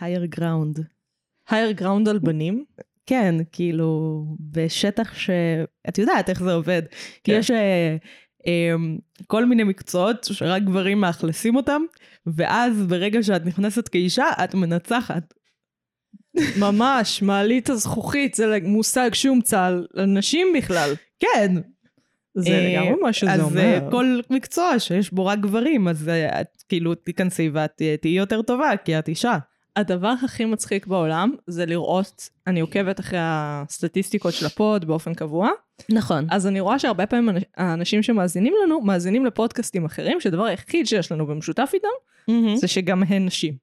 [0.00, 0.82] higher ground.
[1.50, 2.64] higher ground על בנים?
[3.06, 5.30] כן, כאילו, בשטח ש...
[5.88, 6.82] את יודעת איך זה עובד.
[7.24, 7.38] כי כן.
[7.38, 7.96] יש אה,
[8.46, 8.74] אה,
[9.26, 11.82] כל מיני מקצועות שרק גברים מאכלסים אותם,
[12.26, 15.34] ואז ברגע שאת נכנסת כאישה, את מנצחת.
[16.60, 20.94] ממש, מעלית הזכוכית, זה מושג שהומצא על נשים בכלל.
[21.18, 21.54] כן.
[22.34, 23.60] זה אה, לגמרי מה שזה אז אומר.
[23.84, 28.16] אה, כל מקצוע שיש בו רק גברים, אז אה, את כאילו תיכנסי ואת אה, תהיי
[28.16, 29.38] יותר טובה, כי את אישה.
[29.76, 35.48] הדבר הכי מצחיק בעולם זה לראות, אני עוקבת אחרי הסטטיסטיקות של ה pod באופן קבוע,
[35.90, 36.26] נכון.
[36.30, 41.12] אז אני רואה שהרבה פעמים אנ- האנשים שמאזינים לנו, מאזינים לפודקאסטים אחרים, שהדבר היחיד שיש
[41.12, 41.88] לנו במשותף איתם,
[42.56, 43.54] זה שגם הן נשים.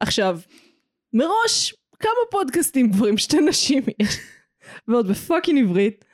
[0.00, 0.40] עכשיו,
[1.12, 4.16] מראש, כמה פודקאסטים כבר עם שתי נשים יש?
[4.88, 6.04] ועוד ב fucking עברית.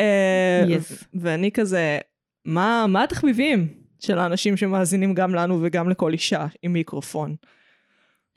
[0.00, 1.04] אה, Yes.
[1.14, 1.98] ואני כזה,
[2.44, 3.68] מה, מה התחביבים
[4.00, 7.34] של האנשים שמאזינים גם לנו וגם לכל אישה עם מיקרופון?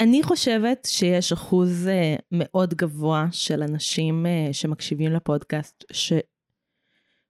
[0.02, 5.84] אני חושבת שיש אחוז אה, מאוד גבוה של אנשים אה, שמקשיבים לפודקאסט,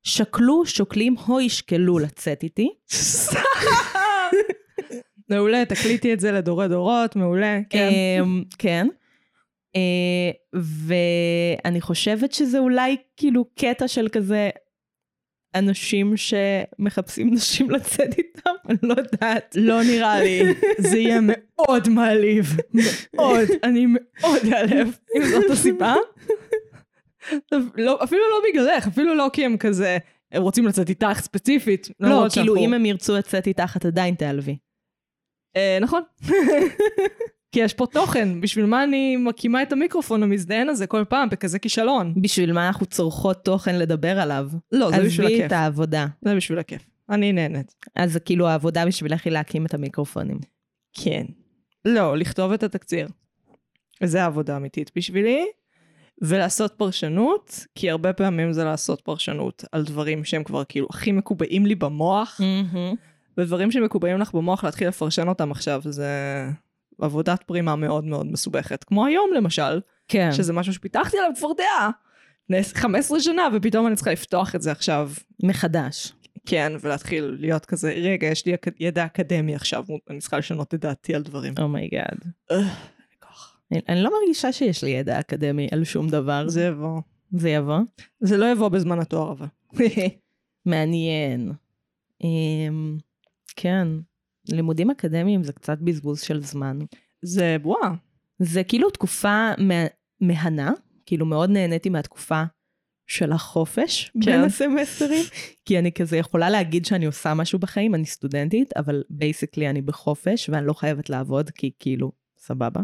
[0.06, 2.70] ששקלו, שוקלים או ישקלו לצאת איתי.
[5.30, 7.90] מעולה, תקליטי את זה לדורי דורות, מעולה, כן.
[8.22, 8.88] אמ, כן.
[9.76, 14.50] אה, ואני חושבת שזה אולי כאילו קטע של כזה
[15.56, 19.56] אנשים שמחפשים נשים לצאת איתם, אני לא יודעת.
[19.60, 20.42] לא נראה לי,
[20.78, 22.46] זה יהיה מאוד מעליב,
[23.14, 25.96] מאוד, אני מאוד אעלב, אם זאת הסיבה.
[27.76, 29.98] לא, אפילו לא בגללך, אפילו לא כי הם כזה,
[30.32, 31.90] הם רוצים לצאת איתך ספציפית.
[32.00, 34.58] לא, כאילו אם הם ירצו לצאת איתך, את עדיין תיעלבי.
[35.56, 36.02] אה, נכון.
[37.52, 41.60] כי יש פה תוכן, בשביל מה אני מקימה את המיקרופון המזדיין הזה כל פעם בכזה
[41.60, 42.14] כישלון?
[42.22, 44.50] בשביל מה אנחנו צורכות תוכן לדבר עליו?
[44.72, 45.46] לא, זה בשביל עזבי הכיף.
[45.46, 46.08] את העבודה.
[46.22, 46.82] זה בשביל הכיף.
[47.10, 47.76] אני נהנית.
[47.96, 50.40] אז זה כאילו העבודה בשבילך היא להקים את המיקרופונים.
[50.94, 51.26] כן.
[51.86, 53.08] לא, לכתוב את התקציר.
[54.04, 55.46] זה העבודה האמיתית בשבילי.
[56.22, 61.66] ולעשות פרשנות, כי הרבה פעמים זה לעשות פרשנות על דברים שהם כבר כאילו הכי מקובעים
[61.66, 62.42] לי במוח,
[63.38, 66.10] ודברים שמקובעים לך במוח להתחיל לפרשן אותם עכשיו, זה
[67.04, 68.84] עבודת פרימה מאוד מאוד מסובכת.
[68.84, 70.30] כמו היום למשל, כן.
[70.32, 71.90] שזה משהו שפיתחתי עליו כבר דעה.
[72.50, 75.12] לפני 15 שנה, ופתאום אני צריכה לפתוח את זה עכשיו.
[75.44, 76.14] מחדש.
[76.46, 81.16] כן, ולהתחיל להיות כזה, רגע, יש לי ידע אקדמי עכשיו, אני צריכה לשנות את דעתי
[81.16, 81.54] על דברים.
[81.62, 82.18] oh my god.
[82.52, 82.64] אין לי
[83.20, 83.58] כוח.
[83.72, 86.48] אני- אני לא מרגישה שיש לי ידע אקדמי על שום דבר.
[86.50, 87.02] זה יבוא.
[87.32, 87.80] זה יבוא.
[88.22, 89.48] זה לא יבוא בזמן התואר אבל.
[90.66, 91.52] מעניין.
[92.24, 92.98] אמ,
[93.56, 93.88] כן.
[94.50, 96.80] לימודים אקדמיים זה קצת בזבוז של זמן.
[97.22, 97.94] זה בועה.
[98.40, 99.86] זה כאילו תקופה מה-
[100.22, 100.72] מהנה,
[101.06, 102.44] כאילו מאוד נהניתי מהתקופה
[103.08, 104.20] של החופש כן.
[104.26, 105.24] בין הסמסטרים,
[105.66, 110.50] כי אני כזה יכולה להגיד שאני עושה משהו בחיים, אני סטודנטית, אבל basically אני בחופש
[110.50, 112.82] ואני לא חייבת לעבוד, כי כאילו, סבבה.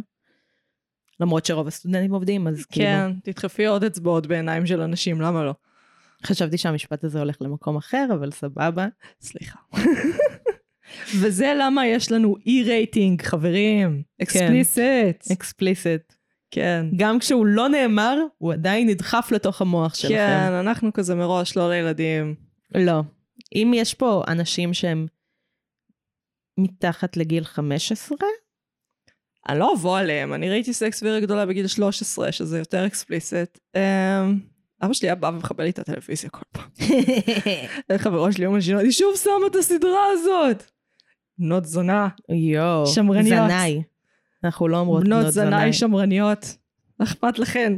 [1.20, 5.54] למרות שרוב הסטודנטים עובדים, אז כאילו, כן, תדחפי עוד אצבעות בעיניים של אנשים, למה לא?
[6.26, 8.88] חשבתי שהמשפט הזה הולך למקום אחר, אבל סבבה.
[9.22, 9.60] סליחה.
[11.16, 14.04] וזה למה יש לנו E rating, חברים.
[14.22, 15.32] explicit.
[15.32, 16.14] explicit.
[16.52, 16.86] כן.
[16.96, 20.16] גם כשהוא לא נאמר, הוא עדיין נדחף לתוך המוח שלכם.
[20.16, 22.36] כן, אנחנו כזה מראש לא לילדים.
[22.76, 23.02] לא.
[23.56, 25.08] אם יש פה אנשים שהם
[26.58, 28.18] מתחת לגיל 15,
[29.50, 33.60] אני לא אבוא עליהם, אני ראיתי סקס וירי גדולה בגיל 13, שזה יותר explicit.
[33.76, 34.40] אמ,
[34.82, 36.70] אבא שלי היה בא ומחבל לי את הטלוויזיה כל פעם.
[38.04, 40.72] חברו שלי יום השינה, אני שוב שמה את הסדרה הזאת.
[41.40, 43.50] בנות זונה, יואו, שמרניות.
[43.50, 43.84] זנאי.
[44.44, 45.48] אנחנו לא אומרות בנות בנות זנאי.
[45.50, 46.58] זנאי שמרניות.
[47.04, 47.74] אכפת לכן?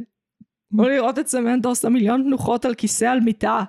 [0.71, 3.63] בואו לראות את סמנטו עושה מיליון תנוחות על כיסא על מיטה.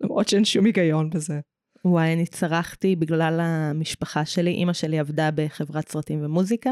[0.00, 1.40] למרות שאין שום היגיון בזה.
[1.84, 4.50] וואי, אני צרחתי בגלל המשפחה שלי.
[4.50, 6.70] אימא שלי עבדה בחברת סרטים ומוזיקה,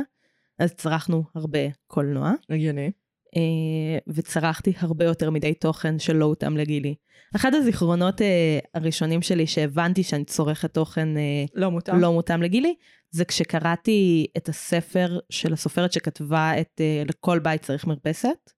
[0.59, 2.91] אז צרכנו הרבה קולנוע, הגיוני.
[3.37, 6.95] אה, וצרכתי הרבה יותר מדי תוכן שלא הותאם לגילי.
[7.37, 12.01] אחד הזיכרונות אה, הראשונים שלי שהבנתי שאני צורכת תוכן אה, לא מותאם.
[12.01, 12.75] לא מותאם לגילי,
[13.11, 18.51] זה כשקראתי את הספר של הסופרת שכתבה את אה, לכל בית צריך מרפסת.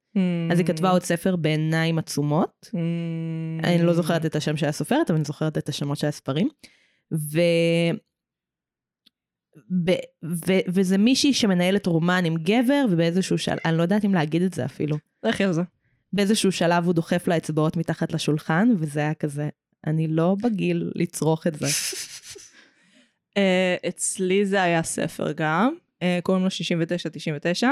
[0.52, 2.66] אז היא כתבה עוד ספר בעיניים עצומות.
[2.66, 2.76] Mm.
[3.64, 6.48] אני לא זוכרת את השם של הסופרת, אבל אני זוכרת את השמות של הספרים.
[7.12, 7.40] ו...
[9.84, 9.90] ב...
[10.24, 10.52] ו...
[10.68, 14.64] וזה מישהי שמנהלת רומן עם גבר, ובאיזשהו שלב, אני לא יודעת אם להגיד את זה
[14.64, 14.96] אפילו.
[15.22, 15.62] לכי על זה.
[16.12, 19.48] באיזשהו שלב הוא דוחף לה אצבעות מתחת לשולחן, וזה היה כזה,
[19.86, 21.66] אני לא בגיל לצרוך את זה.
[23.36, 27.66] אה, אצלי זה היה ספר גם, אה, קוראים לו 69-99,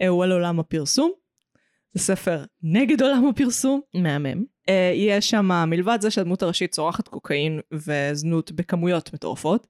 [0.00, 1.12] אה, הוא על עולם הפרסום.
[1.94, 3.80] זה ספר נגד עולם הפרסום.
[3.94, 4.44] מהמם.
[4.70, 9.66] אה, יש שם, מלבד זה שהדמות הראשית צורחת קוקאין וזנות בכמויות מטורפות,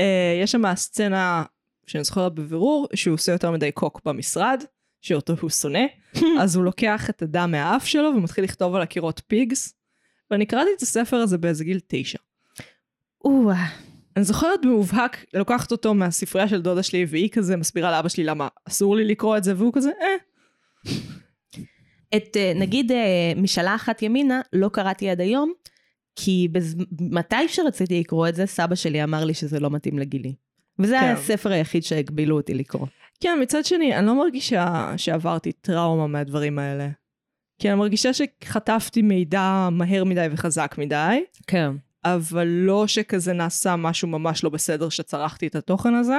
[0.00, 1.44] אה, יש שם סצנה
[1.86, 4.64] שאני זוכרת בבירור, שהוא עושה יותר מדי קוק במשרד,
[5.00, 5.84] שאותו הוא שונא,
[6.40, 9.74] אז הוא לוקח את הדם מהאף שלו ומתחיל לכתוב על הקירות פיגס,
[10.30, 12.18] ואני קראתי את הספר הזה באיזה גיל תשע.
[13.24, 13.66] או-אה.
[14.16, 18.48] אני זוכרת במובהק, לוקחת אותו מהספרייה של דודה שלי, והיא כזה מסבירה לאבא שלי למה
[18.68, 20.16] אסור לי לקרוא את זה, והוא כזה, אה.
[22.16, 25.52] את, אה, נגיד, אה, משאלה אחת ימינה, לא קראתי עד היום,
[26.16, 26.76] כי בז...
[27.00, 30.34] מתי שרציתי לקרוא את זה, סבא שלי אמר לי שזה לא מתאים לגילי.
[30.78, 31.12] וזה כן.
[31.12, 32.86] הספר היחיד שהגבילו אותי לקרוא.
[33.20, 36.88] כן, מצד שני, אני לא מרגישה שעברתי טראומה מהדברים האלה.
[37.58, 41.70] כי אני מרגישה שחטפתי מידע מהר מדי וחזק מדי, כן.
[42.04, 46.18] אבל לא שכזה נעשה משהו ממש לא בסדר שצרכתי את התוכן הזה.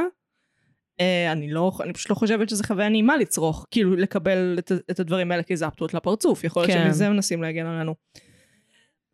[0.99, 4.99] אה, אני לא, אני פשוט לא חושבת שזו חוויה נעימה לצרוך, כאילו לקבל את, את
[4.99, 6.83] הדברים האלה כזפטות לפרצוף, יכול להיות כן.
[6.85, 7.95] שמזה מנסים להגן עלינו.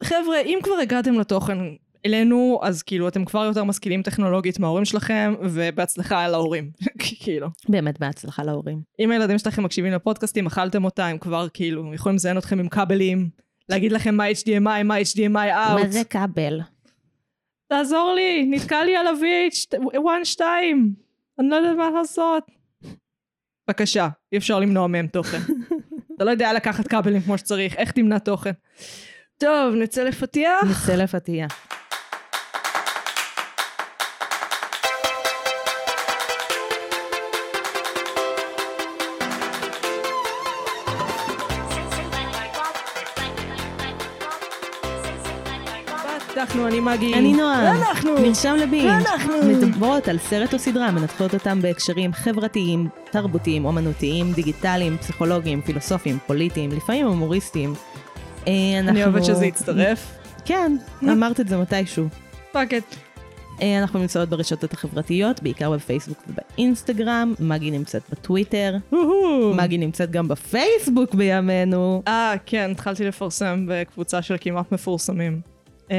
[0.03, 1.57] חבר'ה, אם כבר הגעתם לתוכן
[2.05, 6.71] אלינו, אז כאילו אתם כבר יותר משכילים טכנולוגית מההורים שלכם, ובהצלחה להורים,
[7.23, 7.47] כאילו.
[7.69, 8.81] באמת בהצלחה להורים.
[8.99, 13.29] אם הילדים שלכם מקשיבים לפודקאסטים, אכלתם אותה, הם כבר כאילו יכולים לזיין אתכם עם כבלים,
[13.69, 15.83] להגיד לכם מה HDMI, מה HDMI out.
[15.83, 16.59] מה זה כבל?
[17.67, 20.41] תעזור לי, נתקע לי על ה-VH1-2,
[21.39, 22.43] אני לא יודעת מה לעשות.
[23.67, 25.37] בבקשה, אי אפשר למנוע מהם תוכן.
[26.15, 28.51] אתה לא יודע לקחת כבלים כמו שצריך, איך תמנע תוכן?
[29.37, 30.63] טוב, נצא לפתיח.
[30.69, 31.47] נצא לפתייה.
[46.49, 47.13] פתחנו, אני מגי.
[47.13, 47.63] אני נועה.
[47.73, 48.11] ואנחנו.
[48.21, 48.85] מרשם לבינג'.
[48.85, 49.33] ואנחנו.
[49.47, 56.71] מדברות על סרט או סדרה, מנתחות אותם בהקשרים חברתיים, תרבותיים, אומנותיים, דיגיטליים, פסיכולוגיים, פילוסופיים, פוליטיים,
[56.71, 57.73] לפעמים הומוריסטיים.
[58.47, 60.11] אה, אני אנחנו- אוהבת שזה יצטרף.
[60.45, 62.05] כן, אמרת את זה מתישהו.
[62.51, 62.83] fuck את.
[63.61, 68.75] אה, אנחנו נמצאות ברשתות החברתיות, בעיקר בפייסבוק ובאינסטגרם, מגי נמצאת בטוויטר,
[69.53, 72.03] מגי נמצאת גם בפייסבוק בימינו.
[72.07, 75.41] אה, כן, התחלתי לפרסם בקבוצה של כמעט מפורסמים.
[75.91, 75.95] אה,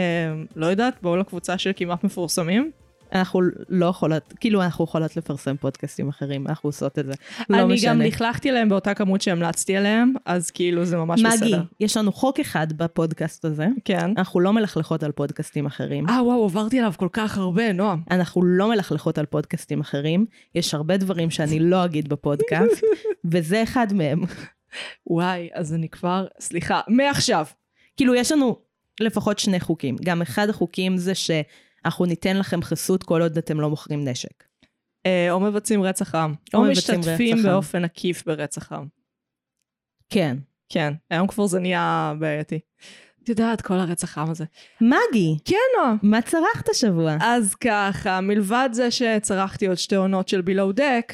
[0.57, 2.71] לא יודעת, בואו לקבוצה של כמעט מפורסמים.
[3.13, 7.13] אנחנו לא יכולות, כאילו אנחנו יכולות לפרסם פודקאסטים אחרים, אנחנו עושות את זה.
[7.51, 7.91] לא אני משנה.
[7.91, 11.63] גם לכלכתי עליהם באותה כמות שהמלצתי עליהם, אז כאילו זה ממש מגי, בסדר.
[11.81, 14.11] יש לנו חוק אחד בפודקאסט הזה, כן.
[14.17, 16.09] אנחנו לא מלכלכות על פודקאסטים אחרים.
[16.09, 18.03] אה, וואו, עברתי עליו כל כך הרבה, נועם.
[18.11, 22.85] אנחנו לא מלכלכות על פודקאסטים אחרים, יש הרבה דברים שאני לא אגיד בפודקאסט,
[23.31, 24.23] וזה אחד מהם.
[25.07, 27.47] וואי, אז אני כבר, סליחה, מעכשיו.
[27.97, 28.70] כאילו, יש לנו
[29.03, 29.97] לפחות שני חוקים.
[30.05, 34.45] גם אחד החוקים זה שאנחנו ניתן לכם חסות כל עוד אתם לא מוכרים נשק.
[35.07, 36.35] אה, או מבצעים רצח עם.
[36.55, 37.53] או משתתפים רצח עם.
[37.53, 38.87] באופן עקיף ברצח עם.
[40.11, 40.37] כן.
[40.73, 42.59] כן, היום כבר זה נהיה בעייתי.
[43.23, 44.45] את יודעת, כל הרצח עם הזה.
[44.81, 45.97] מגי, כן, נועם.
[46.03, 47.17] מה צרכת השבוע?
[47.21, 51.13] אז ככה, מלבד זה שצרכתי עוד שתי עונות של בילאו דק,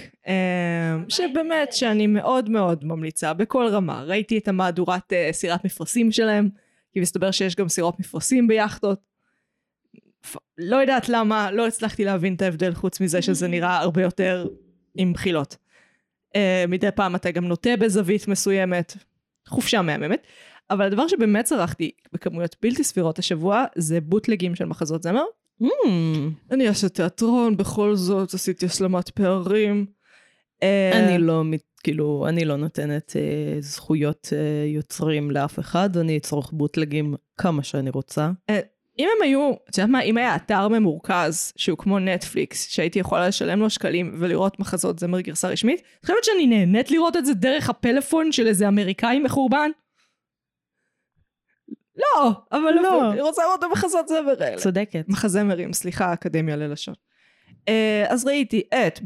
[1.08, 4.02] שבאמת שאני מאוד מאוד ממליצה בכל רמה.
[4.02, 6.48] ראיתי את המהדורת אה, סירת מפרשים שלהם,
[6.96, 9.00] כי מסתבר שיש גם סירות מפרשים ביאכטות.
[10.58, 14.48] לא יודעת למה, לא הצלחתי להבין את ההבדל חוץ מזה שזה נראה הרבה יותר
[14.94, 15.56] עם בחילות.
[16.36, 18.96] אה, מדי פעם אתה גם נוטה בזווית מסוימת,
[19.48, 20.26] חופשה מהממת.
[20.70, 25.24] אבל הדבר שבאמת צרכתי בכמויות בלתי סבירות השבוע זה בוטלגים של מחזות זמר.
[25.62, 25.66] Mm,
[26.50, 29.86] אני אעשה תיאטרון, בכל זאת עשיתי השלמת פערים.
[30.62, 36.16] אה, אני לא, מת- כאילו, אני לא נותנת אה, זכויות אה, יוצרים לאף אחד, אני
[36.16, 38.30] אצרוך בוטלגים כמה שאני רוצה.
[38.98, 43.28] אם הם היו, את יודעת מה, אם היה אתר ממורכז שהוא כמו נטפליקס, שהייתי יכולה
[43.28, 47.34] לשלם לו שקלים ולראות מחזות זמר גרסה רשמית, את חושבת שאני נהנית לראות את זה
[47.34, 49.70] דרך הפלאפון של איזה אמריקאי מחורבן?
[51.96, 53.12] לא, אבל לא.
[53.12, 54.56] אני רוצה לראות את המחזות זמר האלה.
[54.56, 55.04] צודקת.
[55.08, 56.94] מחזמרים, סליחה, אקדמיה ללשון.
[57.66, 57.72] Uh,
[58.08, 59.00] אז ראיתי את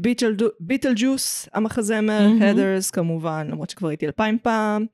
[0.59, 2.41] ביטל ג'וס, המחזמר, מהמם.
[2.41, 4.85] הדרס כמובן, למרות שכבר ראיתי אלפיים פעם,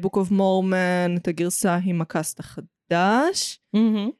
[0.00, 4.10] Book of Mormon, את הגרסה עם ה cast החדש, מהמם.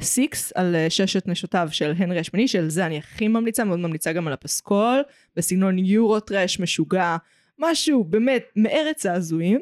[0.00, 4.12] סיקס על אה, ששת נשותיו של הנרי השמיני, של זה אני הכי ממליצה, מאוד ממליצה
[4.12, 5.02] גם על הפסקול,
[5.36, 7.16] בסגנון Euro trash משוגע,
[7.58, 9.60] משהו באמת מארץ ההזויים.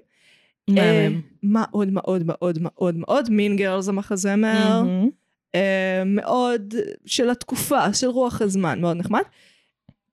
[0.68, 0.78] מהמם.
[0.78, 1.08] אה,
[1.42, 4.82] מאוד מאוד מאוד מאוד מאוד, Mean Girls המחזמר.
[4.82, 5.10] מהמם.
[5.56, 6.74] אה, מאוד
[7.06, 9.22] של התקופה, של רוח הזמן, מאוד נחמד.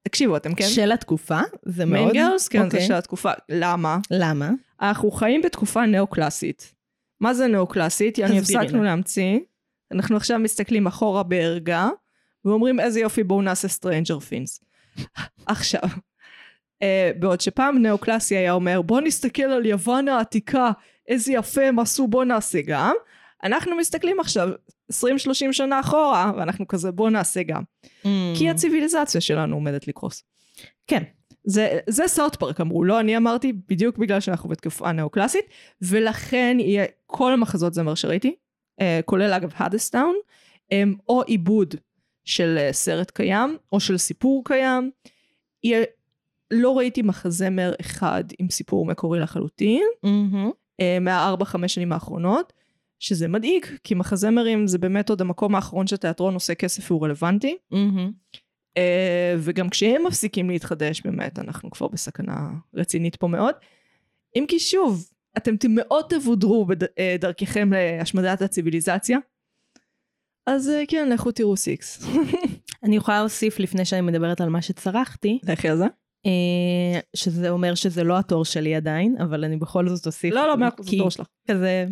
[0.03, 0.65] תקשיבו, אתם כן?
[0.67, 2.11] של התקופה, זה מאוד...
[2.11, 2.47] Mean Girls?
[2.47, 2.87] כן, זה אוקיי.
[2.87, 3.31] של התקופה.
[3.49, 3.97] למה?
[4.11, 4.49] למה?
[4.81, 6.73] אנחנו חיים בתקופה נאו-קלאסית.
[7.19, 8.17] מה זה נאו-קלאסית?
[8.17, 8.83] יעני הפסקנו.
[8.83, 9.39] להמציא.
[9.91, 11.89] אנחנו עכשיו מסתכלים אחורה בערגה,
[12.45, 14.63] ואומרים איזה יופי בואו נעשה Stranger Things.
[15.45, 15.89] עכשיו,
[16.81, 20.71] אה, בעוד שפעם נאו-קלאסי היה אומר בוא נסתכל על יוון העתיקה,
[21.07, 22.93] איזה יפה הם עשו בוא נעשה גם.
[23.43, 24.49] אנחנו מסתכלים עכשיו
[24.91, 24.95] 20-30
[25.51, 27.63] שנה אחורה, ואנחנו כזה בוא נעשה גם.
[27.85, 28.07] Mm.
[28.37, 30.23] כי הציוויליזציה שלנו עומדת לקרוס.
[30.87, 31.03] כן.
[31.45, 35.45] זה, זה South Park אמרו, לא אני אמרתי, בדיוק בגלל שאנחנו בתקופה נאו-קלאסית,
[35.81, 38.35] ולכן יהיה כל המחזות זמר שראיתי,
[38.81, 40.15] אה, כולל אגב Hadestown,
[40.71, 41.75] הם או עיבוד
[42.25, 44.91] של אה, סרט קיים, או של סיפור קיים.
[45.63, 45.83] יהיה,
[46.51, 50.51] לא ראיתי מחזמר אחד עם סיפור מקורי לחלוטין, מהמם.
[50.79, 52.53] אה, מהארבע חמש שנים האחרונות,
[53.03, 57.57] שזה מדאיג, כי מחזמרים זה באמת עוד המקום האחרון שתיאטרון עושה כסף והוא רלוונטי.
[57.71, 58.11] מהמם.
[58.77, 63.55] אה, וגם כשהם מפסיקים להתחדש באמת אנחנו כבר בסכנה רצינית פה מאוד.
[64.35, 69.17] אם כי שוב אתם מאוד תבודרו בדרככם להשמדת הציוויליזציה.
[70.47, 72.05] אז אה, כן לכו תראו סיקס.
[72.83, 75.85] אני יכולה להוסיף לפני שאני מדברת על מה שצרחתי, לכי על זה.
[76.25, 80.33] אה, שזה אומר שזה לא התור שלי עדיין, אבל אני בכל זאת אוסיף.
[80.33, 81.27] לא לא מאה אחוז התור שלך.
[81.47, 81.85] כזה...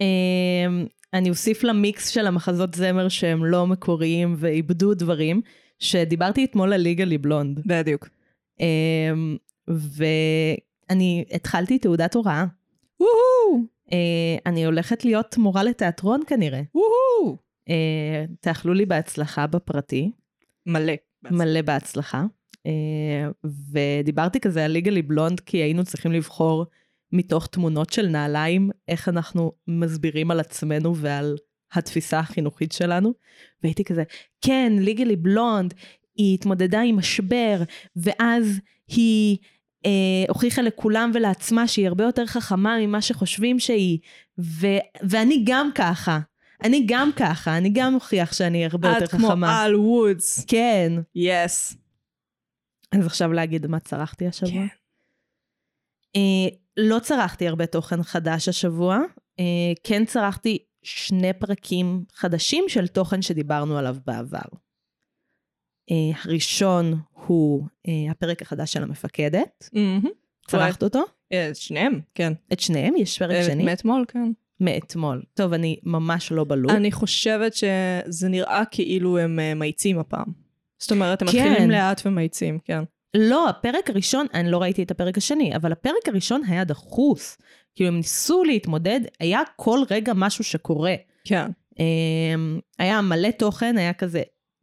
[0.00, 0.66] אה,
[1.14, 5.40] אני אוסיף למיקס של המחזות זמר שהם לא מקוריים ואיבדו דברים,
[5.78, 7.60] שדיברתי אתמול על ליגלי בלונד.
[7.66, 8.08] בדיוק.
[8.60, 9.12] אה,
[9.68, 12.44] ואני התחלתי תעודת הוראה.
[13.00, 16.62] וואו אה, אני הולכת להיות מורה לתיאטרון כנראה.
[16.74, 17.36] וואו.
[17.68, 20.10] אה, תאכלו לי בהצלחה בפרטי.
[20.66, 20.92] מלא.
[21.30, 22.24] מלא בהצלחה.
[22.66, 23.28] אה,
[23.72, 26.66] ודיברתי כזה על ליגלי בלונד, כי היינו צריכים לבחור
[27.12, 31.36] מתוך תמונות של נעליים, איך אנחנו מסבירים על עצמנו ועל
[31.72, 33.12] התפיסה החינוכית שלנו.
[33.62, 34.02] והייתי כזה,
[34.40, 35.74] כן, ליגלי בלונד,
[36.14, 37.62] היא התמודדה עם משבר,
[37.96, 39.36] ואז היא
[39.86, 43.98] אה, הוכיחה לכולם ולעצמה שהיא הרבה יותר חכמה ממה שחושבים שהיא,
[44.38, 44.66] ו-
[45.08, 46.18] ואני גם ככה.
[46.64, 49.62] אני גם ככה, אני גם אוכיח שאני הרבה יותר את כמו חכמה.
[49.62, 50.44] על וודס.
[50.44, 50.92] כן.
[51.14, 51.76] יס.
[52.92, 54.50] אז עכשיו להגיד מה צרכתי השבוע.
[54.52, 54.66] כן.
[56.16, 56.48] אה,
[56.78, 58.98] לא צרכתי הרבה תוכן חדש השבוע,
[59.40, 59.44] אה,
[59.84, 64.58] כן צרכתי שני פרקים חדשים של תוכן שדיברנו עליו בעבר.
[65.90, 69.68] אה, הראשון הוא אה, הפרק החדש של המפקדת,
[70.48, 71.02] צרכת אותו?
[71.32, 72.32] אה, שניהם, כן.
[72.52, 72.96] את שניהם?
[72.96, 73.64] יש פרק שני?
[73.64, 74.32] מאתמול, כן.
[74.60, 75.22] מאתמול.
[75.34, 76.72] טוב, אני ממש לא בלופ.
[76.72, 80.32] אני חושבת שזה נראה כאילו הם מאיצים הפעם.
[80.78, 81.48] זאת אומרת, הם כן.
[81.48, 82.84] מתחילים לאט ומאיצים, כן.
[83.14, 87.38] לא, הפרק הראשון, אני לא ראיתי את הפרק השני, אבל הפרק הראשון היה דחוס.
[87.74, 90.94] כאילו, הם ניסו להתמודד, היה כל רגע משהו שקורה.
[91.24, 91.50] כן.
[91.78, 94.22] אמ, היה מלא תוכן, היה כזה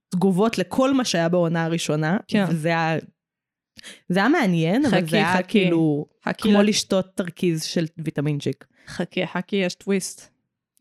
[0.09, 2.17] תגובות לכל מה שהיה בעונה הראשונה.
[2.27, 2.45] כן.
[2.49, 2.99] וזה היה...
[4.09, 5.43] זה היה מעניין, אבל חכי, זה היה חכי.
[5.43, 8.65] כאילו חכי, כמו ל- לשתות תרכיז של ויטמין ג'יק.
[8.87, 10.31] חכי, חכי, יש טוויסט.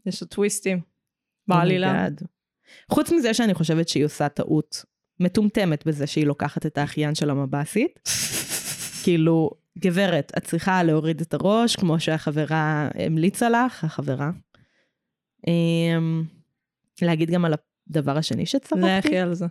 [0.07, 0.81] יש טוויסטים.
[1.49, 2.07] בעלילה.
[2.07, 2.25] Oh.
[2.91, 4.85] חוץ מזה שאני חושבת שהיא עושה טעות
[5.25, 8.01] מטומטמת בזה שהיא לוקחת את האחיין של המב"סית.
[9.03, 14.31] כאילו, גברת, את צריכה להוריד את הראש, כמו שהחברה המליצה לך, החברה.
[15.47, 16.25] אמ,
[17.03, 17.55] להגיד גם על
[17.91, 19.09] הדבר השני שצרכתי.
[19.09, 19.47] לכי על זה.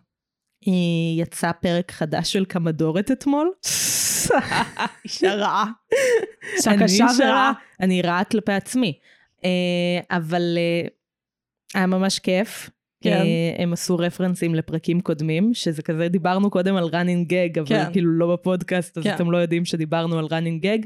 [0.62, 3.52] היא יצא פרק חדש של קמדורת אתמול.
[5.06, 5.66] אישה רעה.
[6.68, 7.30] אני קשה אישה ורעה.
[7.30, 9.00] רעה, אני רעה כלפי עצמי.
[9.46, 10.88] אה, אבל אה,
[11.74, 12.70] היה ממש כיף.
[13.04, 13.22] כן.
[13.22, 17.92] אה, הם עשו רפרנסים לפרקים קודמים, שזה כזה, דיברנו קודם על running gag, אבל כן.
[17.92, 19.16] כאילו לא בפודקאסט, אז כן.
[19.16, 20.86] אתם לא יודעים שדיברנו על running gag.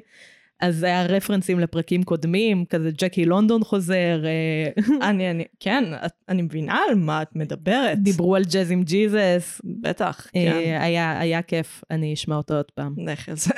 [0.60, 5.84] אז היה רפרנסים לפרקים קודמים, כזה ג'קי לונדון חוזר, אה, אני, אני, כן,
[6.30, 8.00] אני מבינה על מה את מדברת.
[8.00, 10.40] דיברו על ג'אז עם ג'יזוס, בטח, כן.
[10.40, 12.96] אה, היה היה כיף, אני אשמע אותו עוד פעם.
[13.34, 13.52] זה.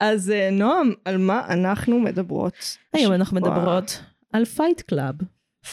[0.00, 2.76] אז נועם, על מה אנחנו מדברות?
[2.92, 3.36] היום אנחנו.
[3.36, 5.14] מדברות על פייט קלאב,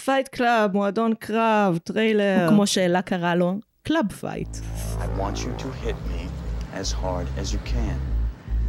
[0.05, 2.47] פייט קלאב, מועדון קרב, טריילר.
[2.49, 4.57] כמו שאלה קרא לו, קלאב פייט.
[4.99, 6.29] I want you to hit me
[6.75, 7.99] as hard as you can.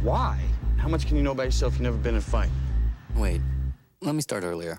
[0.02, 0.36] Why?
[0.82, 1.72] How much can you know about yourself?
[1.74, 2.52] You've never been in a fight.
[3.16, 3.40] Wait,
[4.06, 4.76] let me start earlier.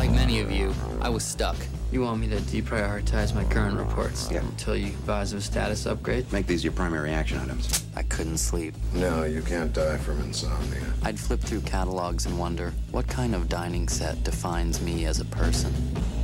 [0.00, 0.66] Like many of you,
[1.06, 1.58] I was stuck.
[1.91, 6.31] You want me to deprioritize my current reports until you advise of a status upgrade?
[6.31, 7.85] Make these your primary action items.
[7.97, 8.75] I couldn't sleep.
[8.93, 10.81] No, you can't die from insomnia.
[11.03, 15.25] I'd flip through catalogs and wonder what kind of dining set defines me as a
[15.25, 15.73] person.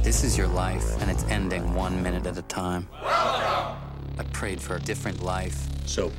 [0.04, 2.88] This is your life, and it's ending one minute at a time.
[3.04, 5.68] I prayed for a different life.
[5.86, 6.14] Soap.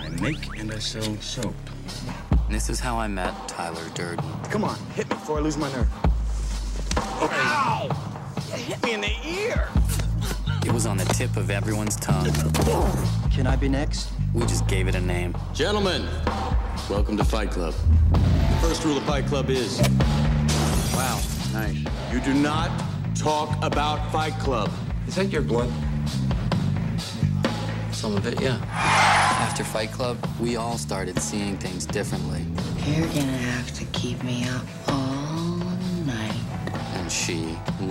[0.00, 1.56] I make and I sell soap.
[2.30, 4.24] And this is how I met Tyler Durden.
[4.50, 5.88] Come on, hit me before I lose my nerve.
[6.96, 8.21] Ow!
[8.52, 9.68] You hit me in the ear!
[10.64, 12.30] It was on the tip of everyone's tongue.
[13.30, 14.10] Can I be next?
[14.34, 15.34] We just gave it a name.
[15.54, 16.06] Gentlemen,
[16.90, 17.74] welcome to Fight Club.
[18.12, 19.80] The first rule of Fight Club is
[20.94, 21.20] Wow,
[21.52, 21.78] nice.
[22.12, 22.70] you do not
[23.16, 24.70] talk about Fight Club.
[25.08, 25.70] Is that your blood?
[27.90, 28.58] Some of it, yeah.
[28.70, 32.44] After Fight Club, we all started seeing things differently.
[32.86, 35.18] You're gonna have to keep me up all night.
[35.20, 35.21] And
[37.20, 37.38] she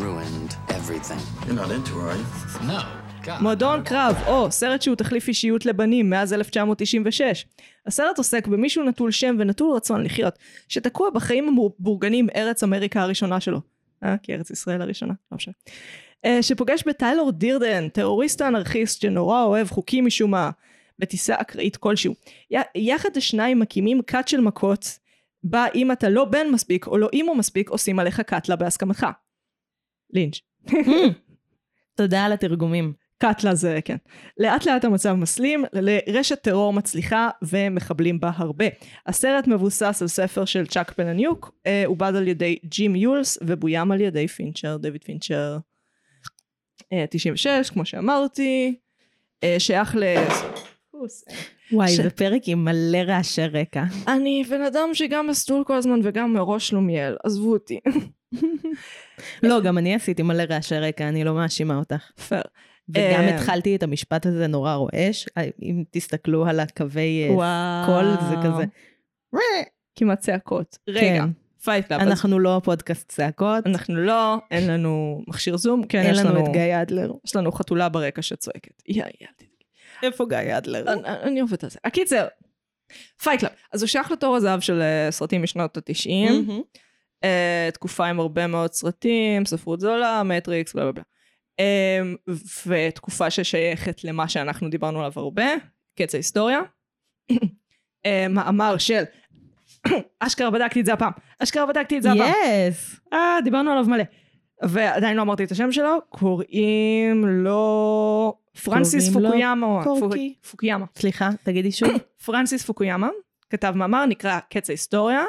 [0.03, 1.21] ruined everything.
[1.45, 2.67] You're not into her, are you?
[2.67, 2.81] No.
[3.25, 3.41] God.
[3.41, 7.45] מועדון קרב, או סרט שהוא תחליף אישיות לבנים מאז 1996.
[7.87, 13.61] הסרט עוסק במישהו נטול שם ונטול רצון לחיות, שתקוע בחיים המבורגנים ארץ אמריקה הראשונה שלו.
[14.03, 15.53] אה, כי ארץ ישראל הראשונה, לא משנה.
[16.25, 20.49] אה, שפוגש בטיילור דירדן, טרוריסט האנרכיסט שנורא אוהב חוקים משום מה,
[20.99, 22.13] בטיסה אקראית כלשהו.
[22.51, 24.99] י- יחד השניים מקימים כת של מכות,
[25.43, 29.07] בה אם אתה לא בן מספיק או לא אימו מספיק, עושים עליך קאטלה בהסכמתך.
[30.13, 30.39] לינץ'.
[31.97, 32.93] תודה על התרגומים.
[33.17, 33.97] קאטלה זה, כן.
[34.37, 38.65] לאט לאט המצב מסלים, לרשת טרור מצליחה ומחבלים בה הרבה.
[39.07, 44.01] הסרט מבוסס על ספר של צ'אק פלאניק, אה, עובד על ידי ג'ים אולס ובוים על
[44.01, 45.57] ידי פינצ'ר, דויד פינצ'ר.
[46.93, 48.75] אה, 96, כמו שאמרתי,
[49.43, 50.03] אה, שייך ל...
[51.71, 53.83] וואי, ש- זה פרק עם מלא רעשי רקע.
[54.07, 57.79] אני בן אדם שגם מסטול כל הזמן וגם מראש שלומיאל, עזבו אותי.
[59.43, 62.11] לא, גם אני עשיתי מלא רעשי רקע, אני לא מאשימה אותך.
[62.27, 62.41] פייר.
[62.89, 67.83] וגם אה, התחלתי את המשפט הזה נורא רועש, אה, אם תסתכלו על הקווי אה.
[67.85, 68.63] קול, זה כזה.
[69.95, 70.77] כמעט צעקות.
[70.87, 71.29] רגע, כן.
[71.63, 72.01] Fight Club.
[72.01, 76.45] אנחנו לא פודקאסט צעקות, אנחנו לא, אין לנו מכשיר זום, כן, אין יש לנו לנו,
[76.45, 77.11] את גיא אדלר.
[77.25, 78.83] יש לנו חתולה ברקע שצועקת.
[78.87, 79.27] יא, יא,
[80.03, 80.93] איפה גיא אדלר?
[81.05, 81.79] אני- עובדת על זה.
[81.83, 82.27] הקיצר,
[83.23, 83.51] Fight Club.
[83.73, 86.47] אז הוא שייך לתור הזהב של אה, סרטים משנות התשעים.
[87.23, 91.03] אה, תקופה עם הרבה מאוד סרטים, ספרות זולה, מטריקס, בלה בלה בלה.
[91.59, 91.99] אה,
[92.67, 95.45] ותקופה ששייכת למה שאנחנו דיברנו עליו הרבה,
[95.99, 96.59] קץ ההיסטוריה.
[98.05, 99.03] אה, מאמר של,
[100.19, 102.33] אשכרה בדקתי את זה הפעם, אשכרה בדקתי את זה הפעם.
[102.69, 102.99] yes.
[103.13, 104.03] אה, דיברנו עליו מלא.
[104.63, 109.83] ועדיין לא אמרתי את השם שלו, קוראים לו פרנסיס פוקויאמה.
[109.83, 110.35] קורקי.
[110.41, 110.85] פוק- פוקויאמה.
[110.95, 111.89] סליחה, תגידי שוב.
[112.25, 113.09] פרנסיס פוקויאמה
[113.49, 115.23] כתב מאמר, נקרא קץ ההיסטוריה.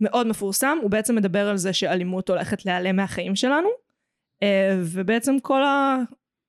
[0.00, 3.68] מאוד מפורסם, הוא בעצם מדבר על זה שאלימות הולכת להיעלם מהחיים שלנו,
[4.42, 5.62] אה, ובעצם כל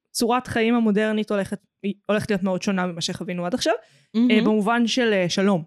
[0.10, 1.60] הצורת חיים המודרנית הולכת,
[2.10, 3.74] הולכת להיות מאוד שונה ממה שחווינו עד עכשיו,
[4.16, 4.42] אה.
[4.46, 5.64] במובן של אה, שלום.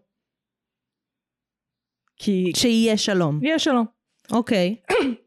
[2.17, 3.41] כי שיהיה שלום.
[3.43, 3.87] יש שלום.
[4.33, 4.77] אוקיי.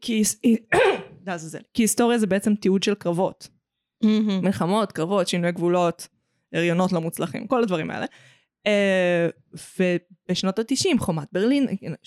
[1.74, 3.48] כי היסטוריה זה בעצם תיעוד של קרבות.
[4.02, 4.40] מהמם.
[4.44, 6.08] מלחמות, קרבות, שינוי גבולות,
[6.52, 8.06] הריונות לא מוצלחים, כל הדברים האלה.
[8.66, 9.28] אה,
[9.78, 11.66] ובשנות ה-90 חומת ברלין,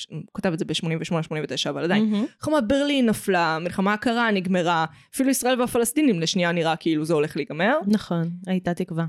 [0.10, 2.26] הוא כתב את זה ב-88-89 אבל עדיין, מהמם.
[2.42, 7.78] חומת ברלין נפלה, מלחמה הקרה נגמרה, אפילו ישראל והפלסטינים לשנייה נראה כאילו זה הולך להיגמר.
[7.88, 9.06] נכון, הייתה תקווה.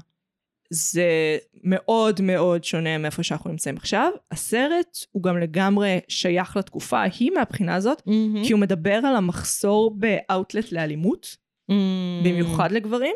[0.71, 4.11] זה מאוד מאוד שונה מאיפה שאנחנו נמצאים עכשיו.
[4.31, 8.45] הסרט הוא גם לגמרי שייך לתקופה ההיא מהבחינה הזאת, מהמם.
[8.45, 11.37] כי הוא מדבר על המחסור באאוטלט לאלימות,
[11.73, 12.25] מהמם.
[12.25, 13.15] במיוחד לגברים,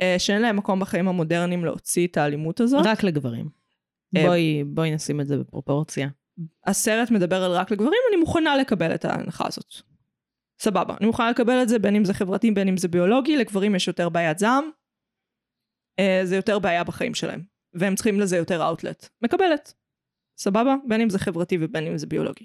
[0.00, 2.86] אה, שאין להם מקום בחיים המודרניים להוציא את האלימות הזאת.
[2.86, 3.48] רק לגברים.
[4.16, 6.08] אה, בואי, בואי נשים את זה בפרופורציה.
[6.66, 9.74] הסרט מדבר על רק לגברים, אני מוכנה לקבל את ההנחה הזאת.
[10.58, 13.74] סבבה, אני מוכנה לקבל את זה בין אם זה חברתי בין אם זה ביולוגי, לגברים
[13.74, 14.70] יש יותר בעיית זעם,
[15.98, 17.42] אה, זה יותר בעיה בחיים שלהם,
[17.74, 19.08] והם צריכים לזה יותר אאוטלט.
[19.22, 19.74] מקבלת.
[20.38, 20.74] סבבה?
[20.88, 22.44] בין אם זה חברתי ובין אם זה ביולוגי.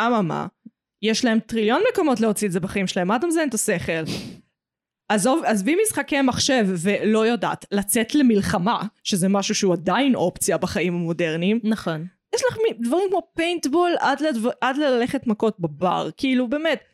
[0.00, 0.46] אממה,
[1.02, 4.02] יש להם טריליון מקומות להוציא את זה בחיים שלהם, מה אתה מזיין את השכל?
[5.08, 11.60] עזוב, עזבי משחקי מחשב ולא יודעת, לצאת למלחמה, שזה משהו שהוא עדיין אופציה בחיים המודרניים,
[11.64, 12.06] נכון.
[12.34, 16.84] יש לך דברים כמו פיינטבול עד, לדבר, עד ללכת מכות בבר, כאילו באמת,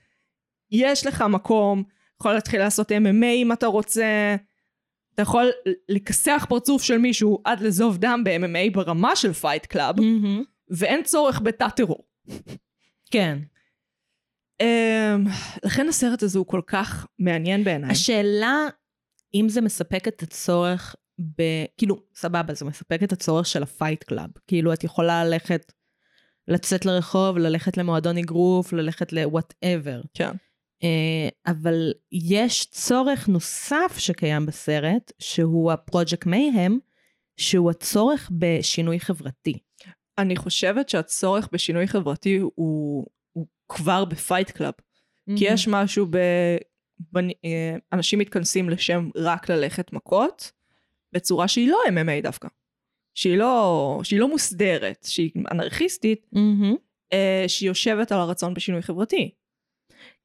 [0.71, 1.83] יש לך מקום,
[2.21, 4.37] יכול להתחיל לעשות MMA אם אתה רוצה,
[5.15, 5.51] אתה יכול
[5.89, 10.43] לכסח פרצוף של מישהו עד לזוב דם ב-MMA ברמה של Fight Club, מהמם.
[10.71, 12.05] ואין צורך בתא טרור.
[13.11, 13.39] כן.
[14.63, 15.31] אמ,
[15.65, 17.91] לכן הסרט הזה הוא כל כך מעניין בעיניי.
[17.91, 18.67] השאלה,
[19.35, 20.97] אם זה מספק את הצורך
[21.39, 21.43] ב...
[21.79, 24.31] כאילו, סבבה, זה מספק את הצורך של ה-Fight Club.
[24.47, 25.73] כאילו, את יכולה ללכת,
[26.49, 30.07] לצאת לרחוב, ללכת למועדון אגרוף, ללכת ל-whatever.
[30.15, 30.31] כן.
[30.83, 36.79] אה, אבל יש צורך נוסף שקיים בסרט, שהוא הפרויקט Mayhem,
[37.37, 39.59] שהוא הצורך בשינוי חברתי.
[40.19, 43.07] אני חושבת שהצורך בשינוי חברתי הוא, הוא
[43.69, 44.73] כבר ב-Fight Club.
[45.39, 46.19] כי יש משהו ב...
[47.13, 47.29] בנ...
[47.29, 50.53] אה, אנשים מתכנסים לשם רק ללכת מכות,
[51.13, 52.49] בצורה שהיא לא MMA דווקא.
[53.15, 56.27] שהיא לא, שהיא לא מוסדרת, שהיא אנרכיסטית.
[57.13, 59.31] אה, שהיא יושבת על הרצון בשינוי חברתי.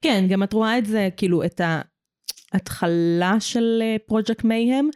[0.01, 1.61] כן, גם את רואה את זה, כאילו, את
[2.53, 4.89] ההתחלה של פרויקט Mayhem,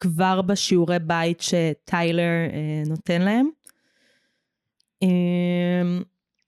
[0.00, 3.48] כבר בשיעורי בית שטיילר אה, נותן להם.
[5.02, 5.98] אה,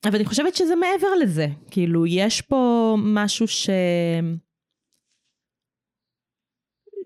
[0.04, 1.46] אבל אני חושבת שזה מעבר לזה.
[1.70, 3.70] כאילו, יש פה משהו ש...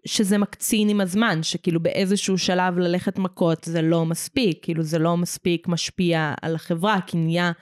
[0.06, 5.16] שזה מקצין עם הזמן, שכאילו באיזשהו שלב ללכת מכות זה לא מספיק, כאילו זה לא
[5.16, 7.52] מספיק משפיע על החברה, כי נהיה,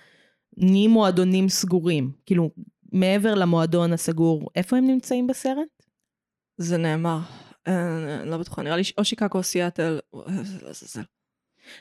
[0.57, 2.13] נהיים מועדונים סגורים.
[2.27, 2.51] כאילו,
[2.93, 5.83] מעבר למועדון הסגור, איפה הם נמצאים בסרט?
[6.57, 7.19] זה נאמר.
[7.69, 10.01] אה, לא בטוחה, נראה לי או שיקגו או סיאטל.
[10.15, 10.43] אה,
[10.73, 11.03] זה.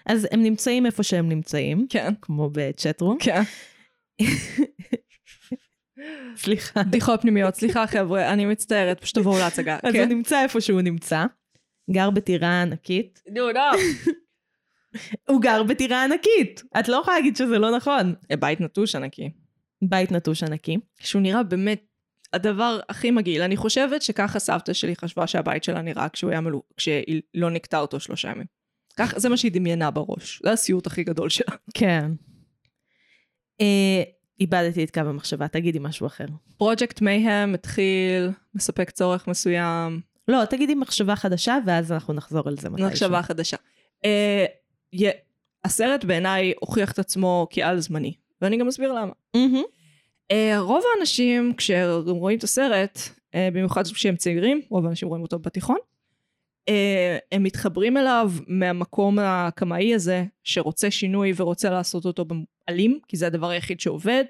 [0.06, 2.13] אז הם נמצאים איפה שהם נמצאים, כן.
[2.21, 3.17] כמו בצ'טרום.
[3.19, 3.41] כן.
[6.36, 6.84] סליחה.
[6.84, 9.77] בדיחות פנימיות, סליחה חבר'ה, אני מצטערת, פשוט תבואו להצגה.
[9.84, 9.99] אז כן.
[9.99, 11.25] הוא נמצא איפה שהוא נמצא,
[11.91, 13.21] גר בטירה ענקית.
[13.32, 13.60] נו, נו.
[15.30, 16.63] הוא גר בטירה ענקית.
[16.80, 18.15] את לא יכולה להגיד שזה לא נכון.
[18.39, 19.30] בית נטוש ענקי.
[19.82, 20.77] בית נטוש ענקי.
[20.99, 21.86] שהוא נראה באמת
[22.34, 23.41] הדבר הכי מגעיל.
[23.41, 27.80] אני חושבת שככה סבתא שלי חשבה שהבית שלה נראה כשהוא היה מלוא, כשהיא לא נקטה
[27.80, 28.61] אותו שלושה ימים.
[28.97, 30.41] כך, זה מה שהיא דמיינה בראש.
[30.45, 31.56] זה הסיוט הכי גדול שלה.
[31.73, 32.12] כן.
[33.62, 34.04] אה,
[34.39, 36.25] איבדתי את קו המחשבה, תגידי משהו אחר.
[36.58, 42.69] פרויקט מייהם התחיל, מספק צורך מסוים, לא, תגידי מחשבה חדשה, ואז אנחנו נחזור על זה
[42.69, 42.89] מתישהו.
[42.89, 43.58] מחשבה חדשה.
[44.06, 44.45] אה,
[44.93, 45.10] י-
[45.65, 49.12] הסרט בעיניי הוכיח את עצמו כעל זמני, ואני גם אסביר למה.
[49.36, 49.63] מהמם.
[50.32, 52.99] אה, רוב האנשים, כשהם רואים את הסרט,
[53.36, 55.77] אה, במיוחד כשהם צעירים, רוב האנשים רואים אותו בתיכון,
[57.32, 62.26] הם מתחברים אליו מהמקום הקמאי הזה, שרוצה שינוי ורוצה לעשות אותו
[62.69, 64.24] אלים, כי זה הדבר היחיד שעובד,